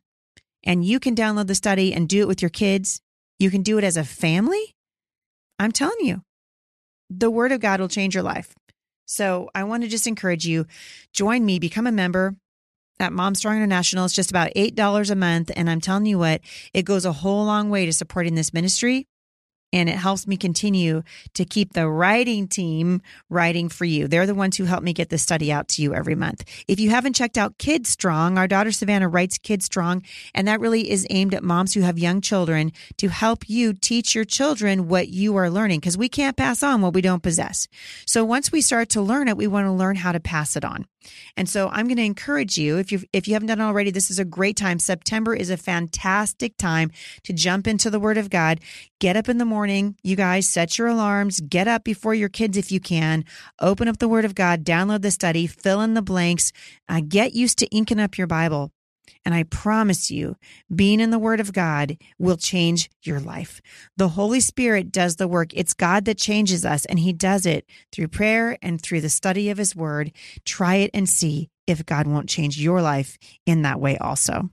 And 0.64 0.86
you 0.86 1.00
can 1.00 1.16
download 1.16 1.48
the 1.48 1.56
study 1.56 1.94
and 1.94 2.08
do 2.08 2.22
it 2.22 2.28
with 2.28 2.42
your 2.42 2.50
kids. 2.50 3.02
You 3.38 3.52
can 3.52 3.64
do 3.64 3.78
it 3.78 3.84
as 3.84 3.98
a 3.98 4.04
family. 4.04 4.76
I'm 5.58 5.74
telling 5.74 6.00
you, 6.00 6.24
the 7.10 7.30
word 7.30 7.52
of 7.52 7.60
God 7.60 7.82
will 7.82 7.90
change 7.90 8.14
your 8.14 8.24
life. 8.24 8.56
So 9.10 9.50
I 9.56 9.64
want 9.64 9.82
to 9.82 9.90
just 9.90 10.06
encourage 10.06 10.46
you 10.46 10.68
join 11.14 11.44
me, 11.44 11.58
become 11.58 11.88
a 11.88 11.92
member 11.92 12.36
at 13.00 13.12
Mom 13.12 13.34
Strong 13.34 13.58
International. 13.58 14.06
It's 14.06 14.14
just 14.14 14.30
about 14.30 14.54
$8 14.56 15.10
a 15.10 15.16
month. 15.16 15.50
And 15.56 15.68
I'm 15.68 15.82
telling 15.82 16.06
you 16.06 16.20
what, 16.20 16.42
it 16.76 16.84
goes 16.86 17.06
a 17.06 17.12
whole 17.12 17.44
long 17.44 17.72
way 17.72 17.88
to 17.88 17.92
supporting 17.92 18.36
this 18.36 18.54
ministry 18.54 19.08
and 19.72 19.90
it 19.90 19.96
helps 19.96 20.28
me 20.28 20.38
continue 20.38 21.04
to 21.34 21.46
keep 21.46 21.74
the 21.74 21.88
writing 21.88 22.48
team 22.48 23.02
writing 23.30 23.70
for 23.70 23.86
you. 23.86 24.08
They're 24.08 24.26
the 24.26 24.36
ones 24.36 24.58
who 24.58 24.66
help 24.66 24.84
me 24.84 24.94
get 24.94 25.10
this 25.10 25.22
study 25.22 25.52
out 25.52 25.68
to 25.70 25.82
you 25.82 25.94
every 25.94 26.16
month. 26.16 26.44
If 26.68 26.80
you 26.80 26.90
haven't 26.90 27.14
checked 27.14 27.38
out 27.38 27.58
Kid 27.58 27.86
Strong, 27.86 28.38
our 28.38 28.48
daughter 28.48 28.72
Savannah 28.72 29.08
writes 29.08 29.38
Kid 29.38 29.64
Strong, 29.64 30.04
and 30.34 30.48
that 30.48 30.60
really 30.60 30.90
is 30.90 31.06
aimed 31.10 31.34
at 31.34 31.44
moms 31.44 31.74
who 31.74 31.82
have 31.82 32.00
young 32.00 32.22
children 32.22 32.72
to 32.98 33.10
help 33.10 33.50
you 33.50 33.74
teach 33.74 34.16
your 34.16 34.26
children 34.26 34.88
what 34.88 35.10
you 35.10 35.36
are 35.36 35.50
learning 35.50 35.80
because 35.80 35.98
we 35.98 36.10
can't 36.10 36.38
pass 36.38 36.64
on 36.64 36.82
what 36.82 36.94
we 36.94 37.02
don't 37.02 37.24
possess. 37.24 37.68
So 38.06 38.24
once 38.26 38.52
we 38.52 38.62
start 38.62 38.90
to 38.90 39.02
learn 39.02 39.28
it, 39.28 39.38
we 39.38 39.48
want 39.48 39.66
to 39.66 39.72
learn 39.72 39.96
how 39.96 40.12
to 40.12 40.20
pass 40.20 40.56
it 40.56 40.66
on. 40.66 40.86
And 41.38 41.48
so 41.48 41.70
I'm 41.70 41.88
going 41.88 41.98
to 41.98 42.04
encourage 42.04 42.58
you 42.58 42.78
if 42.78 42.92
you 42.92 43.02
if 43.14 43.28
you 43.28 43.34
haven't 43.34 43.48
done 43.48 43.62
it 43.62 43.64
already, 43.64 43.92
this 43.92 44.10
is 44.12 44.20
a 44.20 44.26
great 44.26 44.58
time. 44.58 44.80
September 44.80 45.34
is 45.34 45.50
a 45.50 45.58
fantastic 45.58 46.58
time 46.58 46.92
to 47.24 47.34
jump 47.34 47.68
into 47.68 47.90
the 47.90 48.00
Word 48.00 48.18
of 48.18 48.30
God. 48.30 48.60
Get 49.00 49.16
up 49.16 49.30
in 49.30 49.38
the 49.38 49.46
morning, 49.46 49.96
you 50.04 50.16
guys. 50.16 50.48
Set 50.48 50.78
your 50.78 50.88
alarms. 50.88 51.40
Get 51.42 51.68
up 51.68 51.84
before 51.84 52.14
your 52.14 52.30
kids 52.30 52.58
if 52.58 52.72
you 52.72 52.80
can. 52.80 53.26
Open 53.60 53.88
up 53.88 54.00
the 54.00 54.10
Word 54.10 54.26
of 54.26 54.36
God. 54.36 54.64
Download 54.64 55.02
the 55.02 55.12
study. 55.12 55.48
Fill 55.48 55.82
in 55.82 55.94
the 55.94 56.02
blanks. 56.02 56.52
Uh, 56.88 57.02
get 57.08 57.34
used 57.34 57.58
to 57.60 57.68
inking 57.68 58.00
up 58.00 58.18
your 58.18 58.28
Bible. 58.28 58.72
And 59.26 59.34
I 59.34 59.44
promise 59.44 60.12
you, 60.12 60.36
being 60.74 61.00
in 61.00 61.10
the 61.10 61.20
Word 61.20 61.40
of 61.40 61.54
God 61.54 61.98
will 62.18 62.38
change 62.38 62.90
your 63.04 63.20
life. 63.20 63.62
The 63.98 64.10
Holy 64.10 64.40
Spirit 64.40 64.92
does 64.92 65.18
the 65.18 65.28
work. 65.28 65.54
It's 65.54 65.74
God 65.74 66.06
that 66.06 66.18
changes 66.18 66.66
us, 66.66 66.86
and 66.86 67.00
He 67.00 67.14
does 67.14 67.46
it 67.46 67.66
through 67.92 68.10
prayer 68.10 68.58
and 68.62 68.82
through 68.82 69.02
the 69.02 69.10
study 69.10 69.50
of 69.50 69.58
His 69.58 69.76
Word. 69.76 70.12
Try 70.46 70.76
it 70.76 70.92
and 70.94 71.08
see 71.08 71.50
if 71.68 71.86
God 71.86 72.08
won't 72.08 72.30
change 72.30 72.60
your 72.60 72.82
life 72.82 73.18
in 73.46 73.62
that 73.62 73.80
way 73.80 73.98
also. 73.98 74.50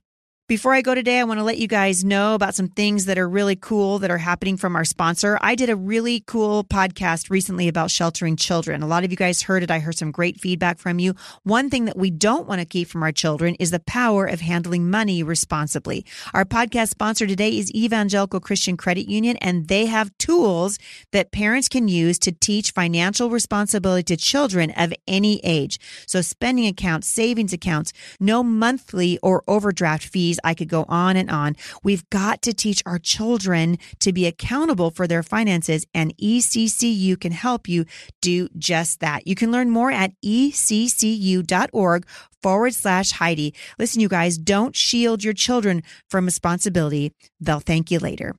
Before 0.47 0.73
I 0.73 0.81
go 0.81 0.95
today, 0.95 1.19
I 1.19 1.25
want 1.25 1.41
to 1.41 1.43
let 1.43 1.57
you 1.57 1.67
guys 1.67 2.05
know 2.05 2.33
about 2.33 2.55
some 2.55 2.69
things 2.69 3.03
that 3.03 3.17
are 3.17 3.27
really 3.27 3.57
cool 3.57 3.99
that 3.99 4.09
are 4.09 4.17
happening 4.17 4.55
from 4.55 4.77
our 4.77 4.85
sponsor. 4.85 5.37
I 5.41 5.55
did 5.55 5.69
a 5.69 5.75
really 5.75 6.21
cool 6.21 6.63
podcast 6.63 7.29
recently 7.29 7.67
about 7.67 7.91
sheltering 7.91 8.37
children. 8.37 8.81
A 8.81 8.87
lot 8.87 9.03
of 9.03 9.11
you 9.11 9.17
guys 9.17 9.41
heard 9.41 9.61
it. 9.61 9.69
I 9.69 9.79
heard 9.79 9.97
some 9.97 10.09
great 10.09 10.39
feedback 10.39 10.79
from 10.79 10.99
you. 10.99 11.15
One 11.43 11.69
thing 11.69 11.83
that 11.83 11.97
we 11.97 12.11
don't 12.11 12.47
want 12.47 12.61
to 12.61 12.65
keep 12.65 12.87
from 12.87 13.03
our 13.03 13.11
children 13.11 13.55
is 13.55 13.71
the 13.71 13.81
power 13.81 14.25
of 14.25 14.39
handling 14.39 14.89
money 14.89 15.21
responsibly. 15.21 16.05
Our 16.33 16.45
podcast 16.45 16.91
sponsor 16.91 17.27
today 17.27 17.49
is 17.57 17.69
Evangelical 17.73 18.39
Christian 18.39 18.77
Credit 18.77 19.09
Union, 19.09 19.35
and 19.41 19.67
they 19.67 19.87
have 19.87 20.17
tools 20.17 20.79
that 21.11 21.33
parents 21.33 21.67
can 21.67 21.89
use 21.89 22.17
to 22.19 22.31
teach 22.31 22.71
financial 22.71 23.29
responsibility 23.29 24.03
to 24.03 24.15
children 24.15 24.71
of 24.77 24.93
any 25.09 25.41
age. 25.43 25.77
So 26.05 26.21
spending 26.21 26.67
accounts, 26.67 27.09
savings 27.09 27.51
accounts, 27.51 27.91
no 28.17 28.43
monthly 28.43 29.19
or 29.21 29.43
overdraft 29.49 30.05
fees 30.05 30.36
I 30.43 30.53
could 30.53 30.69
go 30.69 30.85
on 30.87 31.15
and 31.15 31.29
on. 31.29 31.55
We've 31.83 32.07
got 32.09 32.41
to 32.43 32.53
teach 32.53 32.81
our 32.85 32.99
children 32.99 33.77
to 33.99 34.13
be 34.13 34.25
accountable 34.25 34.91
for 34.91 35.07
their 35.07 35.23
finances, 35.23 35.85
and 35.93 36.15
ECCU 36.17 37.19
can 37.19 37.31
help 37.31 37.67
you 37.67 37.85
do 38.21 38.49
just 38.57 38.99
that. 38.99 39.27
You 39.27 39.35
can 39.35 39.51
learn 39.51 39.69
more 39.69 39.91
at 39.91 40.13
eccu.org 40.23 42.07
forward 42.41 42.73
slash 42.73 43.11
Heidi. 43.11 43.53
Listen, 43.79 44.01
you 44.01 44.09
guys, 44.09 44.37
don't 44.37 44.75
shield 44.75 45.23
your 45.23 45.33
children 45.33 45.83
from 46.09 46.25
responsibility. 46.25 47.13
They'll 47.39 47.59
thank 47.59 47.91
you 47.91 47.99
later. 47.99 48.35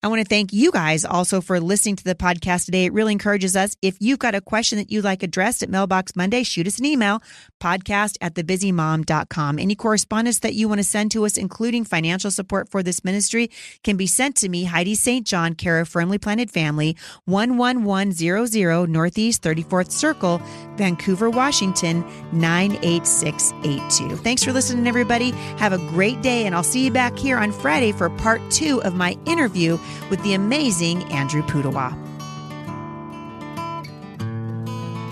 I 0.00 0.06
want 0.06 0.22
to 0.22 0.28
thank 0.28 0.52
you 0.52 0.70
guys 0.70 1.04
also 1.04 1.40
for 1.40 1.58
listening 1.58 1.96
to 1.96 2.04
the 2.04 2.14
podcast 2.14 2.66
today. 2.66 2.84
It 2.84 2.92
really 2.92 3.10
encourages 3.10 3.56
us. 3.56 3.74
If 3.82 3.96
you've 3.98 4.20
got 4.20 4.36
a 4.36 4.40
question 4.40 4.78
that 4.78 4.92
you'd 4.92 5.02
like 5.02 5.24
addressed 5.24 5.60
at 5.64 5.70
Mailbox 5.70 6.14
Monday, 6.14 6.44
shoot 6.44 6.68
us 6.68 6.78
an 6.78 6.84
email, 6.84 7.20
podcast 7.60 8.16
at 8.20 8.34
thebusymom.com. 8.34 9.58
Any 9.58 9.74
correspondence 9.74 10.38
that 10.38 10.54
you 10.54 10.68
want 10.68 10.78
to 10.78 10.84
send 10.84 11.10
to 11.12 11.26
us, 11.26 11.36
including 11.36 11.82
financial 11.82 12.30
support 12.30 12.68
for 12.68 12.80
this 12.80 13.04
ministry, 13.04 13.50
can 13.82 13.96
be 13.96 14.06
sent 14.06 14.36
to 14.36 14.48
me, 14.48 14.62
Heidi 14.62 14.94
St. 14.94 15.26
John, 15.26 15.54
care 15.54 15.80
of 15.80 15.88
Firmly 15.88 16.18
Planted 16.18 16.52
Family, 16.52 16.96
11100 17.26 18.88
Northeast 18.88 19.42
34th 19.42 19.90
Circle, 19.90 20.40
Vancouver, 20.76 21.28
Washington, 21.28 22.04
98682. 22.32 24.14
Thanks 24.18 24.44
for 24.44 24.52
listening, 24.52 24.86
everybody. 24.86 25.32
Have 25.58 25.72
a 25.72 25.78
great 25.78 26.22
day, 26.22 26.46
and 26.46 26.54
I'll 26.54 26.62
see 26.62 26.84
you 26.84 26.92
back 26.92 27.18
here 27.18 27.36
on 27.36 27.50
Friday 27.50 27.90
for 27.90 28.08
part 28.10 28.40
two 28.52 28.80
of 28.84 28.94
my 28.94 29.18
interview 29.26 29.76
with 30.10 30.22
the 30.22 30.34
amazing 30.34 31.04
Andrew 31.12 31.42
Pudewa. 31.42 31.92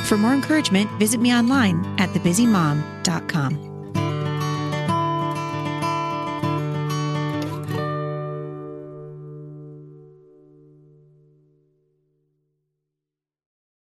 For 0.07 0.17
more 0.17 0.35
encouragement, 0.35 0.89
visit 0.99 1.21
me 1.21 1.35
online 1.35 1.85
at 1.99 2.11
thebusymom.com. 2.11 3.76